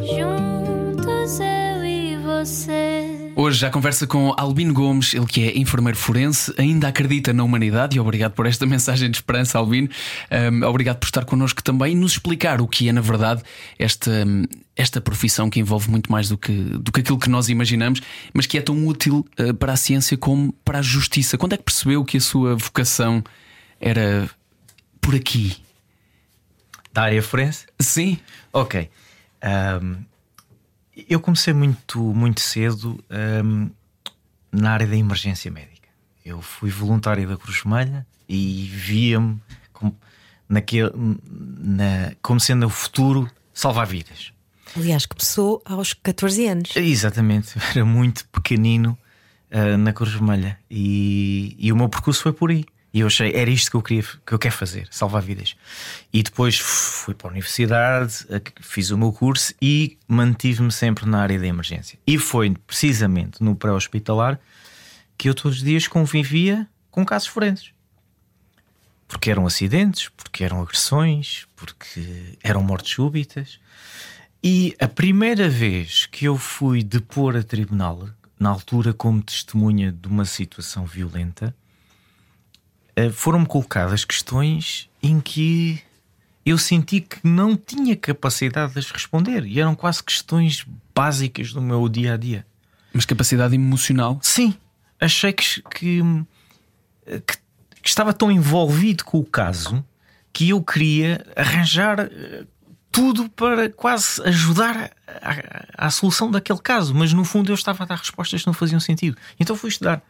[0.00, 2.93] Juntos eu e você.
[3.36, 7.96] Hoje já conversa com Albino Gomes, ele que é enfermeiro forense, ainda acredita na humanidade
[7.96, 9.88] e obrigado por esta mensagem de esperança, Albino.
[10.30, 13.42] Um, obrigado por estar connosco também e nos explicar o que é, na verdade,
[13.76, 14.24] esta,
[14.76, 18.00] esta profissão que envolve muito mais do que, do que aquilo que nós imaginamos,
[18.32, 21.36] mas que é tão útil uh, para a ciência como para a justiça.
[21.36, 23.22] Quando é que percebeu que a sua vocação
[23.80, 24.30] era
[25.00, 25.56] por aqui?
[26.92, 27.66] Da área forense?
[27.80, 28.16] Sim.
[28.52, 28.88] Ok.
[29.42, 30.04] Ahm,
[31.08, 33.68] eu comecei muito, muito cedo ahm,
[34.52, 35.88] na área da emergência médica.
[36.24, 39.40] Eu fui voluntário da Cruz Vermelha e via-me
[39.72, 39.96] como,
[40.48, 44.32] naquele, na, como sendo o futuro salvar vidas.
[44.76, 46.76] Aliás, começou aos 14 anos.
[46.76, 48.98] Exatamente, era muito pequenino
[49.50, 52.64] ah, na Cruz Vermelha e, e o meu percurso foi por aí.
[52.94, 55.56] E eu achei, era isto que eu queria que eu quero fazer, salvar vidas.
[56.12, 58.24] E depois fui para a universidade,
[58.60, 61.98] fiz o meu curso e mantive-me sempre na área da emergência.
[62.06, 64.38] E foi precisamente no pré-hospitalar
[65.18, 67.72] que eu todos os dias convivia com casos forenses.
[69.08, 73.58] Porque eram acidentes, porque eram agressões, porque eram mortes súbitas.
[74.40, 80.06] E a primeira vez que eu fui depor a tribunal, na altura como testemunha de
[80.06, 81.52] uma situação violenta,
[83.12, 85.80] foram-me colocadas questões em que
[86.46, 89.44] eu senti que não tinha capacidade de as responder.
[89.46, 92.46] E eram quase questões básicas do meu dia a dia.
[92.92, 94.18] Mas capacidade emocional.
[94.22, 94.54] Sim,
[95.00, 96.00] achei que, que,
[97.26, 97.38] que-
[97.82, 99.84] que estava tão envolvido com o caso
[100.32, 102.44] que eu queria arranjar eh,
[102.90, 107.86] tudo para quase ajudar à, à solução daquele caso, mas no fundo eu estava a
[107.86, 109.16] dar respostas que não faziam sentido.
[109.38, 110.00] Então fui estudar.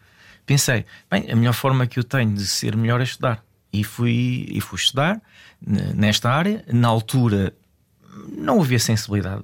[0.47, 3.43] Pensei, bem, a melhor forma que eu tenho de ser melhor é estudar.
[3.73, 5.21] E fui, e fui estudar
[5.61, 6.65] nesta área.
[6.73, 7.55] Na altura
[8.31, 9.43] não havia sensibilidade.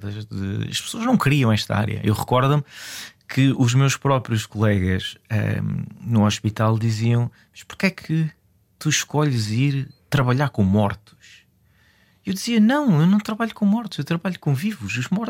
[0.69, 1.99] as pessoas não queriam esta área.
[2.03, 2.63] Eu recordo-me
[3.27, 8.31] que os meus próprios colegas ehm, no hospital diziam: Mas porquê é que
[8.77, 11.20] tu escolhes ir trabalhar com mortos?
[12.25, 14.97] Eu dizia: Não, eu não trabalho com mortos, eu trabalho com vivos.
[14.97, 15.29] Os mor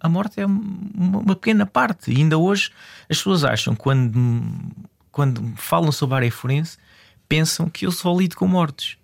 [0.00, 2.10] a, morte é uma, uma pequena parte.
[2.10, 2.70] E ainda hoje
[3.08, 4.18] as pessoas acham, quando,
[5.12, 6.76] quando falam sobre a área forense,
[7.28, 8.98] pensam que eu só lido com mortos.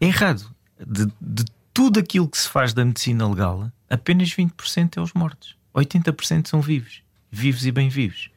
[0.00, 0.54] É errado.
[0.86, 5.56] De, de tudo aquilo que se faz da medicina legal, apenas 20% é os mortos.
[5.74, 7.02] 80% são vivos.
[7.30, 8.30] Vivos e bem vivos.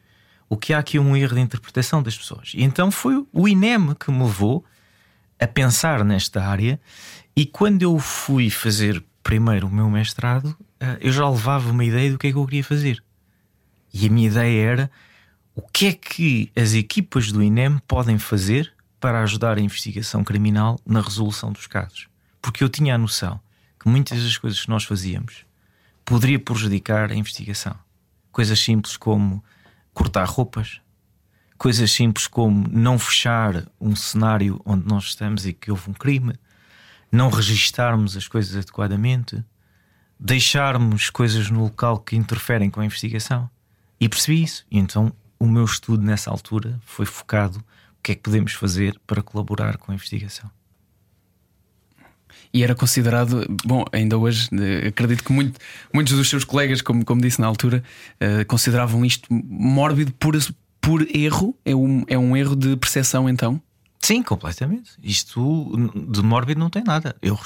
[0.48, 2.52] O que há aqui é um erro de interpretação das pessoas.
[2.54, 4.64] E então foi o INEM que me levou
[5.38, 6.80] a pensar nesta área.
[7.36, 12.10] E quando eu fui fazer primeiro o meu mestrado, eh, eu já levava uma ideia
[12.10, 13.02] do que é que eu queria fazer.
[13.92, 14.90] E a minha ideia era
[15.54, 20.78] o que é que as equipas do INEM podem fazer para ajudar a investigação criminal
[20.86, 22.08] na resolução dos casos.
[22.40, 23.40] Porque eu tinha a noção
[23.78, 25.44] que muitas das coisas que nós fazíamos
[26.04, 27.76] poderia prejudicar a investigação.
[28.32, 29.42] Coisas simples como
[29.92, 30.80] cortar roupas,
[31.58, 36.34] coisas simples como não fechar um cenário onde nós estamos e que houve um crime,
[37.10, 39.44] não registarmos as coisas adequadamente,
[40.18, 43.50] deixarmos coisas no local que interferem com a investigação.
[44.00, 44.64] E percebi isso.
[44.70, 48.98] E então o meu estudo nessa altura foi focado o que é que podemos fazer
[49.06, 50.50] para colaborar com a investigação.
[52.52, 55.60] E era considerado, bom, ainda hoje, eh, acredito que muito-
[55.92, 57.82] muitos dos seus colegas, como, como disse na altura,
[58.18, 60.34] eh, consideravam isto mórbido por,
[60.88, 61.54] por erro.
[61.66, 63.60] É um, é um erro de percepção, então.
[64.00, 64.92] Sim, completamente.
[65.02, 67.14] Isto de mórbido não tem nada.
[67.20, 67.38] Eu,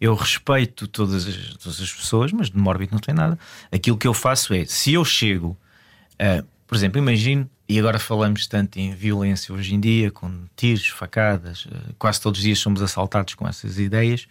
[0.00, 3.38] eu respeito todas as, todas as pessoas, mas de mórbido não tem nada.
[3.70, 5.54] Aquilo que eu faço é, se eu chego,
[6.18, 10.86] a- por exemplo, imagino, e agora falamos tanto em violência hoje em dia, com tiros,
[10.86, 14.26] facadas, uh, quase todos os dias somos assaltados com essas ideias.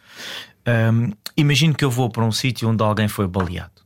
[0.68, 3.82] Um, imagino que eu vou para um sítio onde alguém foi baleado.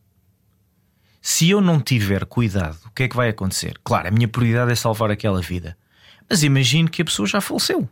[1.27, 3.79] Se eu não tiver cuidado, o que é que vai acontecer?
[3.83, 5.75] Claro, a minha prioridade é salvar aquela vida.
[6.29, 7.89] Mas imagino que a pessoa já faleceu.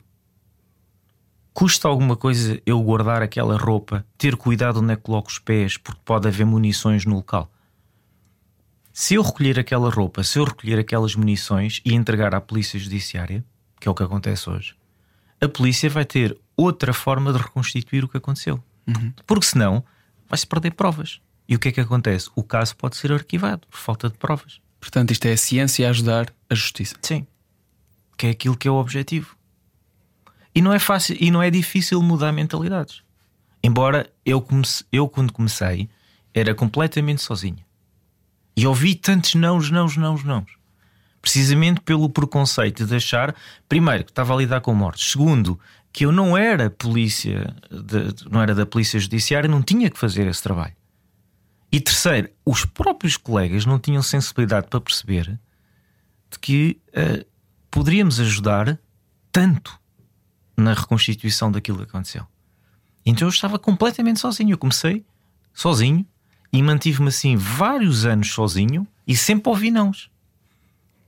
[1.51, 5.77] Custa alguma coisa eu guardar aquela roupa, ter cuidado onde é que coloco os pés,
[5.77, 7.51] porque pode haver munições no local.
[8.93, 13.43] Se eu recolher aquela roupa, se eu recolher aquelas munições e entregar à polícia judiciária,
[13.79, 14.75] que é o que acontece hoje,
[15.41, 18.63] a polícia vai ter outra forma de reconstituir o que aconteceu.
[18.87, 19.11] Uhum.
[19.25, 19.83] Porque senão
[20.29, 21.19] vai-se perder provas.
[21.47, 22.29] E o que é que acontece?
[22.35, 24.61] O caso pode ser arquivado por falta de provas.
[24.79, 26.95] Portanto, isto é a ciência a ajudar a justiça.
[27.01, 27.25] Sim.
[28.17, 29.35] Que é aquilo que é o objetivo.
[30.55, 33.01] E não é fácil e não é difícil mudar mentalidades.
[33.63, 35.89] Embora eu, comece, eu quando comecei,
[36.33, 37.63] era completamente sozinho.
[38.55, 40.51] E ouvi tantos nãos, nãos, nãos, nãos.
[41.21, 43.33] Precisamente pelo preconceito de achar,
[43.69, 45.57] primeiro, que estava a lidar com mortes, segundo,
[45.91, 50.27] que eu não era polícia, de, não era da polícia judiciária, não tinha que fazer
[50.27, 50.73] esse trabalho.
[51.73, 55.39] E terceiro, os próprios colegas não tinham sensibilidade para perceber
[56.29, 57.25] de que uh,
[57.71, 58.77] poderíamos ajudar
[59.31, 59.79] tanto
[60.55, 62.27] na reconstituição daquilo que aconteceu.
[63.03, 64.51] Então eu estava completamente sozinho.
[64.51, 65.03] Eu comecei
[65.51, 66.05] sozinho
[66.51, 70.11] e mantive-me assim vários anos sozinho e sempre ouvi nãos.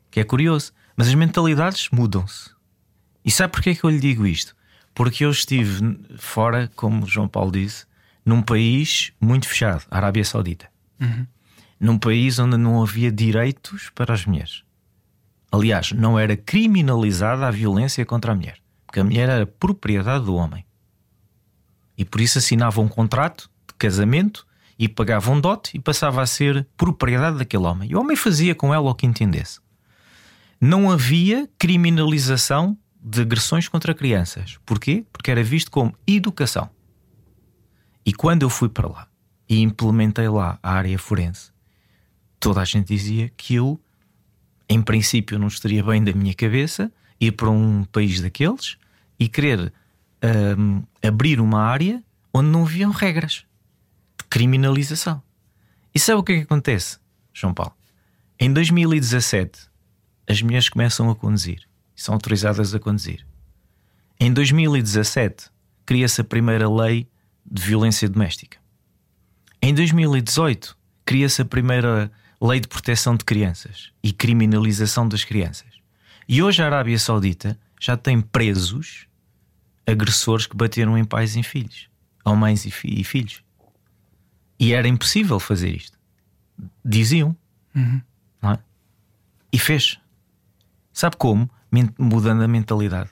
[0.09, 0.73] Que é curioso.
[0.97, 2.49] Mas as mentalidades mudam-se.
[3.23, 4.55] E sabe porquê que eu lhe digo isto?
[4.95, 7.85] Porque eu estive fora, como o João Paulo disse,
[8.25, 10.67] num país muito fechado, a Arábia Saudita.
[10.99, 11.27] Uhum.
[11.79, 14.63] Num país onde não havia direitos para as mulheres.
[15.51, 18.57] Aliás, não era criminalizada a violência contra a mulher
[18.95, 20.65] que a mulher era propriedade do homem.
[21.97, 24.47] E por isso assinava um contrato de casamento
[24.79, 27.89] e pagava um dote e passava a ser propriedade daquele homem.
[27.91, 29.59] E o homem fazia com ela o que entendesse.
[30.61, 34.57] Não havia criminalização de agressões contra crianças.
[34.65, 35.05] Porquê?
[35.11, 36.69] Porque era visto como educação.
[38.05, 39.07] E quando eu fui para lá
[39.47, 41.51] e implementei lá a área forense,
[42.39, 43.79] toda a gente dizia que eu,
[44.69, 48.77] em princípio, não estaria bem da minha cabeça ir para um país daqueles
[49.19, 49.73] e querer
[50.57, 53.45] um, abrir uma área onde não haviam regras
[54.17, 55.21] de criminalização.
[55.93, 56.99] E sabe o que é que acontece,
[57.33, 57.73] João Paulo?
[58.39, 59.69] Em 2017,
[60.27, 61.65] as mulheres começam a conduzir
[61.95, 63.25] são autorizadas a conduzir.
[64.19, 65.49] Em 2017,
[65.85, 67.07] cria-se a primeira lei
[67.45, 68.57] de violência doméstica.
[69.61, 75.67] Em 2018, cria-se a primeira lei de proteção de crianças e criminalização das crianças.
[76.27, 79.07] E hoje a Arábia Saudita já tem presos
[79.85, 81.89] agressores que bateram em pais e em filhos,
[82.23, 83.43] ou mães e, fi e filhos.
[84.59, 85.97] E era impossível fazer isto.
[86.83, 87.35] Diziam.
[87.75, 88.01] Uhum.
[88.43, 88.57] É?
[89.51, 89.99] E fez.
[90.93, 91.49] Sabe como?
[91.99, 93.09] Mudando a mentalidade.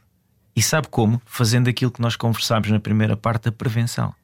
[0.55, 1.21] E sabe como?
[1.25, 4.15] Fazendo aquilo que nós conversámos na primeira parte da prevenção.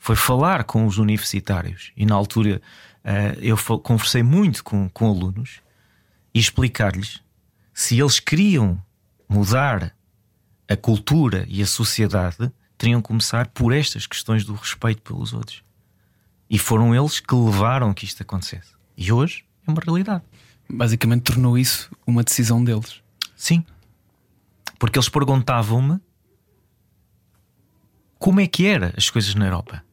[0.00, 1.92] Foi falar com os universitários.
[1.94, 2.60] E na altura
[3.04, 5.60] uh, eu conversei muito com, com alunos
[6.34, 7.20] e explicar-lhes
[7.74, 8.82] se eles queriam
[9.28, 9.94] mudar
[10.66, 15.62] a cultura e a sociedade teriam que começar por estas questões do respeito pelos outros.
[16.48, 18.72] E foram eles que levaram que isto acontecesse.
[18.96, 20.24] E hoje é uma realidade.
[20.68, 23.02] Basicamente tornou isso uma decisão deles.
[23.36, 23.64] Sim.
[24.78, 26.00] Porque eles perguntavam-me
[28.18, 29.84] como é que era as coisas na Europa.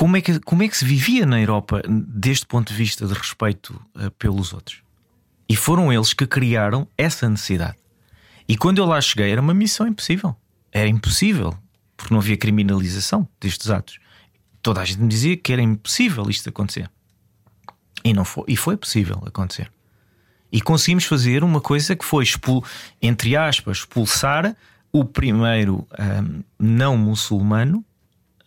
[0.00, 3.12] Como é, que, como é que se vivia na Europa deste ponto de vista de
[3.12, 4.82] respeito uh, pelos outros?
[5.46, 7.76] E foram eles que criaram essa necessidade.
[8.48, 10.34] E quando eu lá cheguei, era uma missão impossível.
[10.72, 11.54] Era impossível,
[11.98, 13.98] porque não havia criminalização destes atos.
[14.62, 16.90] Toda a gente me dizia que era impossível isto acontecer.
[18.02, 19.70] E, não foi, e foi possível acontecer.
[20.50, 22.64] E conseguimos fazer uma coisa que foi, expul,
[23.02, 24.56] entre aspas, expulsar
[24.90, 27.84] o primeiro um, não muçulmano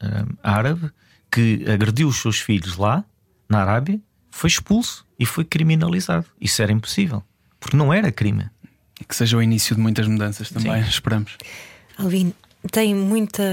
[0.01, 0.91] um, árabe
[1.33, 3.03] que agrediu os seus filhos lá,
[3.49, 6.27] na Arábia, foi expulso e foi criminalizado.
[6.39, 7.23] Isso era impossível,
[7.59, 8.49] porque não era crime.
[9.01, 10.89] E que seja o início de muitas mudanças também, Sim.
[10.89, 11.37] esperamos.
[11.97, 12.33] Alvin,
[12.71, 13.43] tem muita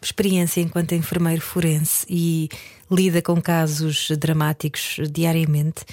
[0.00, 2.48] experiência enquanto enfermeiro forense e
[2.90, 5.84] lida com casos dramáticos diariamente.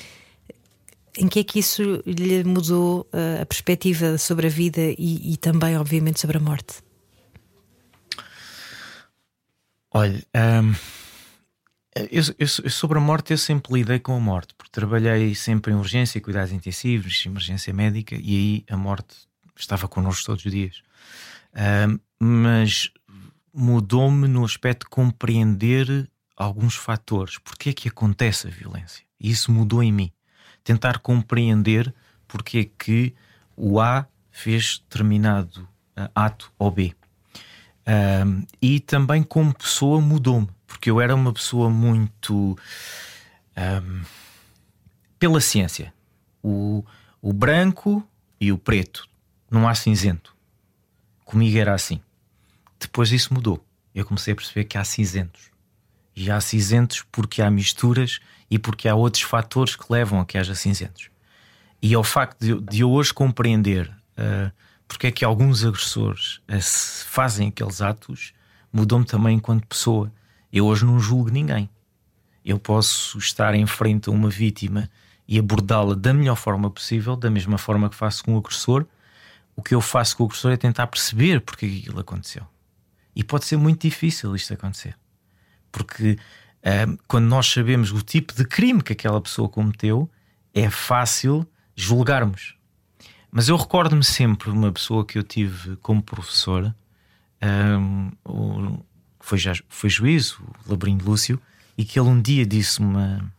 [1.17, 5.37] Em que é que isso lhe mudou uh, a perspectiva sobre a vida e, e
[5.37, 6.75] também, obviamente, sobre a morte?
[9.91, 10.98] Olha, um
[11.95, 15.71] eu, eu, eu, sobre a morte, eu sempre lidei com a morte, porque trabalhei sempre
[15.71, 19.15] em urgência, cuidados intensivos, emergência médica, e aí a morte
[19.55, 20.83] estava connosco todos os dias.
[21.53, 22.91] Uh, mas
[23.53, 27.37] mudou-me no aspecto de compreender alguns fatores.
[27.39, 29.03] Porque é que acontece a violência?
[29.19, 30.11] E isso mudou em mim.
[30.63, 31.93] tentar compreender
[32.27, 33.15] porque é que
[33.55, 35.67] o A fez determinado
[35.97, 36.93] uh, ato ou B.
[37.87, 42.55] Um, e também como pessoa mudou-me, porque eu era uma pessoa muito
[43.57, 44.01] um,
[45.17, 45.91] pela ciência.
[46.43, 46.85] O,
[47.19, 48.07] o branco
[48.39, 49.09] e o preto,
[49.49, 50.33] não há cinzento.
[51.25, 51.99] Comigo era assim.
[52.79, 53.65] Depois isso mudou.
[53.93, 55.49] Eu comecei a perceber que há cinzentos.
[56.15, 60.37] E há cinzentos porque há misturas e porque há outros fatores que levam a que
[60.37, 61.09] haja cinzentos.
[61.81, 64.51] E ao facto de, de eu hoje compreender uh,
[64.87, 66.61] porque é que alguns agressores uh,
[67.05, 68.33] fazem aqueles atos,
[68.71, 70.11] mudou-me também enquanto pessoa.
[70.51, 71.69] Eu hoje não julgo ninguém.
[72.43, 74.89] Eu posso estar em frente a uma vítima
[75.27, 78.85] e abordá-la da melhor forma possível, da mesma forma que faço com o agressor.
[79.55, 82.47] O que eu faço com o agressor é tentar perceber porque é aquilo aconteceu.
[83.15, 84.97] E pode ser muito difícil isto acontecer.
[85.71, 86.17] Porque
[87.07, 90.09] quando nós sabemos o tipo de crime que aquela pessoa cometeu,
[90.53, 91.45] é fácil
[91.75, 92.55] julgarmos.
[93.31, 96.73] Mas eu recordo-me sempre uma pessoa que eu tive como professor,
[97.41, 98.79] um,
[99.19, 101.39] o, foi, já, foi juiz, o Labrinho Lúcio,
[101.77, 103.31] e que ele um dia disse uma,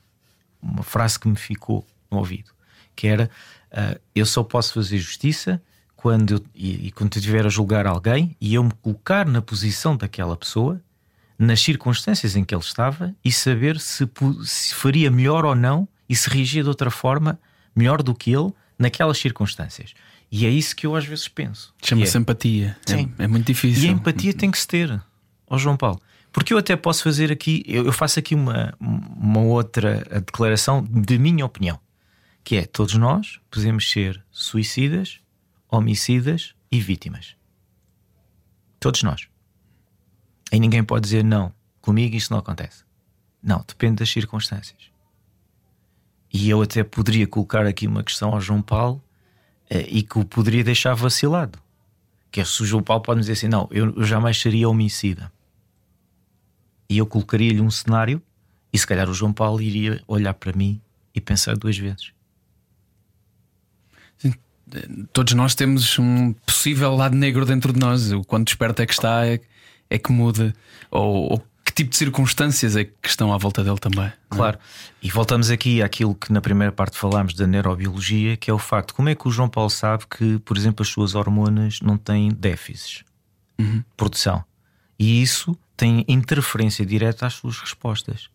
[0.63, 2.51] uma frase que me ficou no ouvido,
[2.97, 3.31] que era
[3.73, 5.61] uh, eu só posso fazer justiça
[5.97, 9.43] quando eu, e, e quando eu estiver a julgar alguém e eu me colocar na
[9.43, 10.81] posição daquela pessoa,
[11.39, 14.09] nas circunstâncias em que ele estava e saber se,
[14.45, 17.39] se faria melhor ou não e se reagia de outra forma
[17.75, 19.95] melhor do que ele naquelas circunstâncias.
[20.31, 21.75] E é isso que eu às vezes penso.
[21.83, 22.77] Chama-se é, empatia.
[22.87, 23.13] É, Sim.
[23.19, 23.85] É, é, muito difícil.
[23.85, 25.03] E a empatia tem que se ter,
[25.51, 26.01] ó João Paulo.
[26.33, 31.45] Porque eu até posso fazer aqui, eu, faço aqui uma, uma outra declaração de minha
[31.45, 31.79] opinião,
[32.45, 35.21] que é todos nós podemos ser suicidas,
[35.69, 37.35] homicidas e vítimas.
[38.79, 39.29] Todos nós.
[40.53, 42.85] E ninguém pode dizer não, comigo isso não acontece.
[43.43, 44.91] Não, depende das circunstâncias.
[46.33, 49.03] E eu até poderia colocar aqui uma questão ao João Paulo
[49.69, 51.59] eh, e que o poderia deixar vacilado.
[52.31, 55.33] Que é se o João Paulo pode dizer assim: não, eu jamais seria homicida.
[56.91, 58.21] E eu colocaria-lhe um cenário
[58.73, 60.81] e se calhar o João Paulo iria olhar para mim
[61.15, 62.13] e pensar duas vezes.
[64.19, 64.35] Sim,
[65.13, 68.11] todos nós temos um possível lado negro dentro de nós.
[68.11, 69.41] O quanto desperto é que está é,
[69.89, 70.53] é que muda.
[70.91, 74.07] Ou, ou que tipo de circunstâncias é que estão à volta dele também.
[74.07, 74.13] É?
[74.29, 74.59] Claro.
[75.01, 78.95] E voltamos aqui àquilo que na primeira parte falámos da neurobiologia, que é o facto
[78.95, 82.31] como é que o João Paulo sabe que, por exemplo, as suas hormonas não têm
[82.33, 83.05] déficits
[83.61, 83.79] uhum.
[83.79, 84.45] de produção.
[84.99, 88.29] E isso tem interferência direta às suas respostas.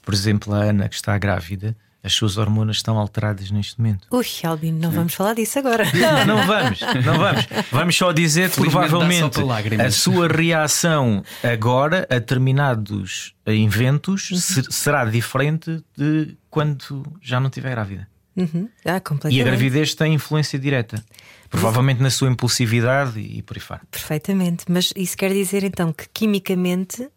[0.00, 4.08] Por exemplo, a Ana, que está grávida, as suas hormonas estão alteradas neste momento.
[4.10, 5.84] Ui, Albino, não vamos falar disso agora.
[5.92, 7.46] Não, não vamos, não vamos.
[7.70, 9.38] Vamos só dizer que provavelmente
[9.84, 14.62] a sua reação agora a determinados eventos uhum.
[14.70, 18.08] será diferente de quando já não estiver grávida.
[18.38, 18.68] Uhum.
[18.84, 21.04] Ah, e a gravidez tem influência direta.
[21.50, 23.80] Provavelmente na sua impulsividade e por aí fora.
[23.90, 27.08] Perfeitamente, mas isso quer dizer então que quimicamente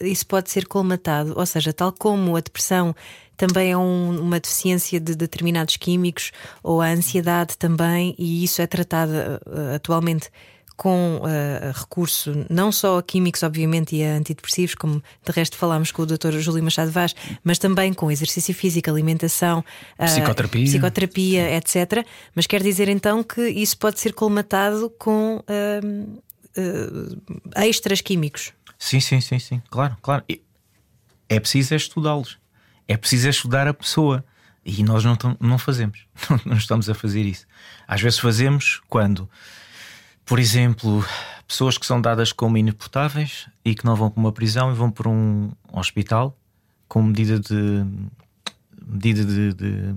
[0.00, 2.94] isso pode ser colmatado, ou seja, tal como a depressão
[3.36, 6.30] também é um, uma deficiência de determinados químicos
[6.62, 10.30] ou a ansiedade também, e isso é tratado uh, atualmente
[10.78, 15.90] com uh, recurso não só a químicos, obviamente, e a antidepressivos, como de resto falámos
[15.90, 16.38] com o Dr.
[16.38, 19.58] Júlio Machado Vaz, mas também com exercício físico, alimentação,
[19.98, 22.06] uh, psicoterapia, psicoterapia etc.
[22.32, 26.12] Mas quer dizer então que isso pode ser colmatado com uh,
[27.56, 28.52] extras químicos.
[28.78, 30.24] Sim, sim, sim, sim, claro, claro.
[31.28, 32.38] É preciso é estudá-los,
[32.86, 34.24] é preciso é estudar a pessoa.
[34.64, 36.06] E nós não, não fazemos,
[36.44, 37.46] não estamos a fazer isso.
[37.86, 39.28] Às vezes fazemos quando
[40.28, 41.02] por exemplo,
[41.46, 44.90] pessoas que são dadas como inimputáveis e que não vão para uma prisão e vão
[44.90, 46.36] para um hospital
[46.86, 47.86] com medida de
[48.86, 49.94] medida de, de,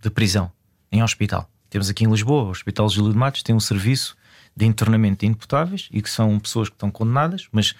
[0.00, 0.50] de prisão
[0.92, 1.50] em hospital.
[1.68, 4.16] Temos aqui em Lisboa, o Hospital Júlio de Matos tem um serviço
[4.56, 7.74] de internamento de inimputáveis e que são pessoas que estão condenadas, mas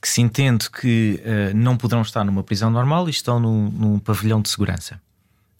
[0.00, 3.98] que se entende que uh, não poderão estar numa prisão normal e estão num, num
[3.98, 5.00] pavilhão de segurança.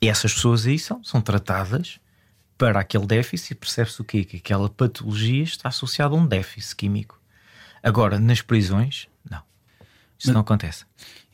[0.01, 1.99] E essas pessoas aí são, são tratadas
[2.61, 4.23] para aquele déficit, percebe-se o quê?
[4.23, 7.19] Que aquela patologia está associada a um déficit químico.
[7.83, 9.41] Agora, nas prisões, não.
[10.19, 10.85] Isso Mas, não acontece.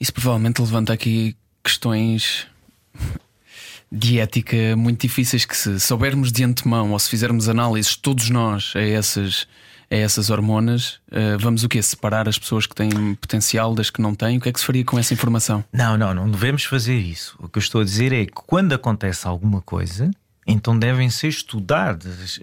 [0.01, 2.47] Isso provavelmente levanta aqui questões
[3.91, 8.73] de ética muito difíceis que se soubermos de antemão ou se fizermos análises todos nós
[8.77, 9.49] a essas,
[9.91, 11.83] a essas hormonas, uh, vamos o quê?
[11.83, 14.39] Separar as pessoas que têm potencial das que não têm?
[14.39, 15.65] O que é que se faria com essa informação?
[15.73, 17.35] Não, não, não devemos fazer isso.
[17.41, 20.09] O que eu estou a dizer é que quando acontece alguma coisa,
[20.47, 22.39] então devem ser estudadas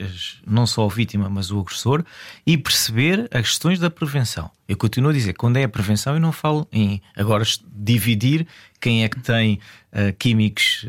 [0.45, 2.04] não só a vítima, mas o agressor
[2.45, 4.51] e perceber as questões da prevenção.
[4.68, 8.45] Eu continuo a dizer, quando é a prevenção, eu não falo em agora dividir
[8.82, 9.60] quem é que tem
[9.93, 10.86] uh, químicos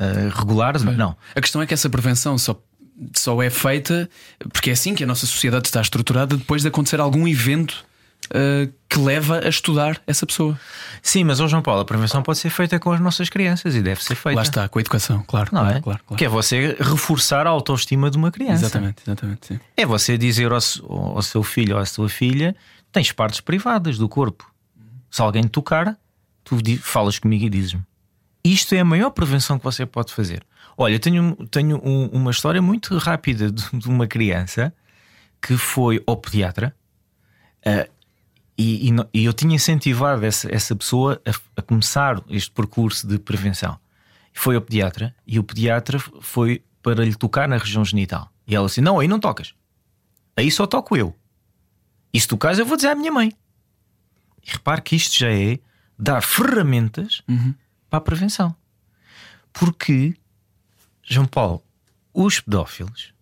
[0.00, 0.82] uh, regulares.
[0.82, 1.16] Não.
[1.34, 2.58] A questão é que essa prevenção só,
[3.14, 4.08] só é feita
[4.52, 7.84] porque é assim que a nossa sociedade está estruturada depois de acontecer algum evento
[8.26, 10.58] uh, que leva a estudar essa pessoa.
[11.02, 13.82] Sim, mas hoje João Paulo, a prevenção pode ser feita com as nossas crianças e
[13.82, 14.36] deve ser feita.
[14.36, 15.50] Lá está, com a educação, claro.
[15.52, 15.80] Não claro, é?
[15.80, 16.18] claro, claro.
[16.18, 18.64] Que é você reforçar a autoestima de uma criança.
[18.64, 19.46] Exatamente, exatamente.
[19.46, 19.60] Sim.
[19.76, 22.56] É você dizer ao, ao seu filho ou à sua filha:
[22.92, 24.50] tens partes privadas do corpo.
[25.10, 25.96] Se alguém te tocar,
[26.44, 27.82] tu falas comigo e dizes-me.
[28.44, 30.44] Isto é a maior prevenção que você pode fazer.
[30.78, 34.72] Olha, tenho, tenho um, uma história muito rápida de, de, uma criança
[35.40, 36.74] que foi ao pediatra.
[37.66, 37.90] Uh,
[38.58, 43.18] e, e, e, eu tinha incentivado essa, essa pessoa a, a, começar este percurso de
[43.18, 43.78] prevenção.
[44.32, 48.30] Foi ao pediatra e o pediatra foi para lhe tocar na região genital.
[48.46, 49.54] E ela disse: Não, aí não tocas.
[50.36, 51.14] Aí só toco eu.
[52.12, 53.32] E se tocares, eu vou dizer à minha mãe.
[54.42, 55.58] E repare que isto já é
[55.98, 57.54] dar ferramentas uhum.
[57.90, 58.54] para a prevenção.
[59.52, 60.14] Porque,
[61.02, 61.62] João Paulo,
[62.12, 63.12] os pedófilos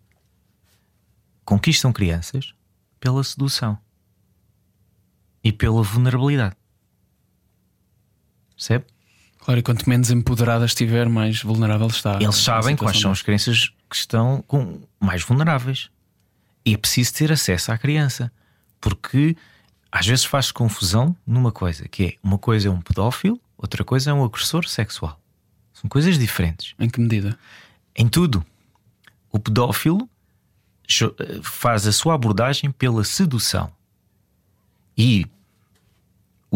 [1.44, 2.54] conquistam crianças
[3.00, 3.78] pela sedução
[5.44, 6.56] e pela vulnerabilidade.
[8.56, 8.86] Percebe?
[9.38, 12.18] Claro, e quanto menos empoderada estiver, mais vulnerável está.
[12.20, 15.90] Eles sabem quais são as crianças que estão com mais vulneráveis.
[16.64, 18.32] E é preciso ter acesso à criança.
[18.80, 19.36] Porque
[19.92, 24.10] às vezes faz confusão numa coisa, que é uma coisa é um pedófilo, outra coisa
[24.10, 25.20] é um agressor sexual.
[25.74, 26.74] São coisas diferentes.
[26.78, 27.38] Em que medida?
[27.94, 28.44] Em tudo.
[29.30, 30.08] O pedófilo
[30.88, 33.70] eh, faz a sua abordagem pela sedução.
[34.96, 35.26] E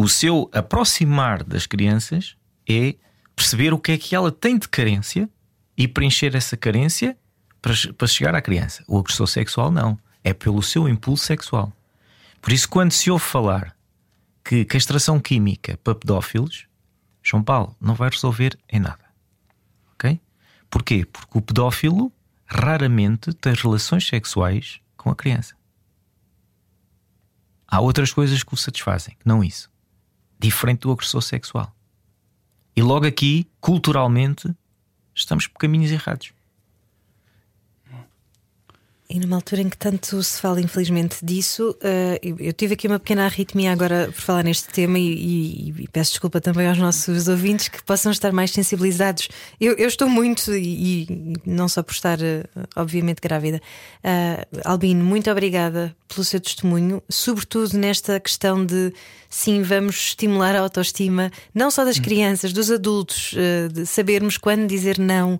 [0.01, 2.95] o seu aproximar das crianças é
[3.35, 5.29] perceber o que é que ela tem de carência
[5.75, 7.17] e preencher essa carência
[7.61, 8.81] para, para chegar à criança.
[8.87, 9.99] O agressor sexual não.
[10.23, 11.73] É pelo seu impulso sexual.
[12.41, 13.75] Por isso, quando se ouve falar
[14.41, 16.65] que castração química para pedófilos,
[17.21, 19.03] João Paulo não vai resolver em nada.
[19.95, 20.17] Ok?
[20.69, 21.05] Porquê?
[21.05, 22.09] Porque o pedófilo
[22.45, 25.55] raramente tem relações sexuais com a criança.
[27.67, 29.69] Há outras coisas que o satisfazem, não isso
[30.39, 31.75] diferente do agressor sexual.
[32.75, 34.55] E logo aqui, culturalmente,
[35.13, 36.31] estamos por caminhos errados.
[39.11, 42.99] E numa altura em que tanto se fala, infelizmente, disso, uh, eu tive aqui uma
[42.99, 47.27] pequena arritmia agora por falar neste tema e, e, e, peço desculpa também aos nossos
[47.27, 49.27] ouvintes que possam estar mais sensibilizados.
[49.59, 53.59] Eu, eu estou muito, e, e, não só por estar, uh, obviamente, grávida.
[54.03, 58.93] Uh, Albino, muito obrigada pelo seu testemunho, sobretudo nesta questão de
[59.27, 62.03] sim, vamos estimular a autoestima, não só das hum.
[62.03, 63.33] crianças, dos adultos,
[63.73, 65.39] de sabermos quando dizer não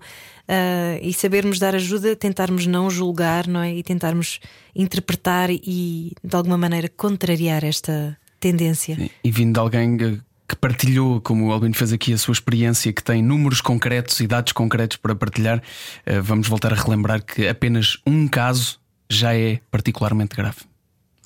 [0.50, 3.76] uh, e sabermos dar ajuda, tentarmos não julgar, não é?
[3.76, 4.39] E tentarmos
[4.76, 8.95] interpretar e de alguma maneira contrariar esta tendência.
[8.95, 9.10] Sim.
[9.24, 13.04] E vindo de alguém que partilhou, como o Albino fez aqui, a sua experiência, que
[13.04, 17.97] tem números concretos e dados concretos para partilhar, uh, vamos voltar a relembrar que apenas
[18.06, 18.80] um caso
[19.10, 20.58] já é particularmente grave.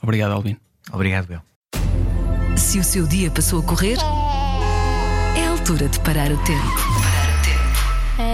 [0.02, 0.58] Obrigado, Albino.
[0.92, 1.42] Obrigado, Bel.
[2.58, 3.98] Se o seu dia passou a correr,
[5.38, 6.93] é a altura de parar o tempo.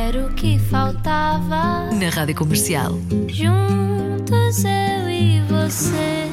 [0.09, 1.91] Era o que faltava.
[1.91, 2.93] Na rádio comercial.
[3.27, 6.28] Juntos eu e você.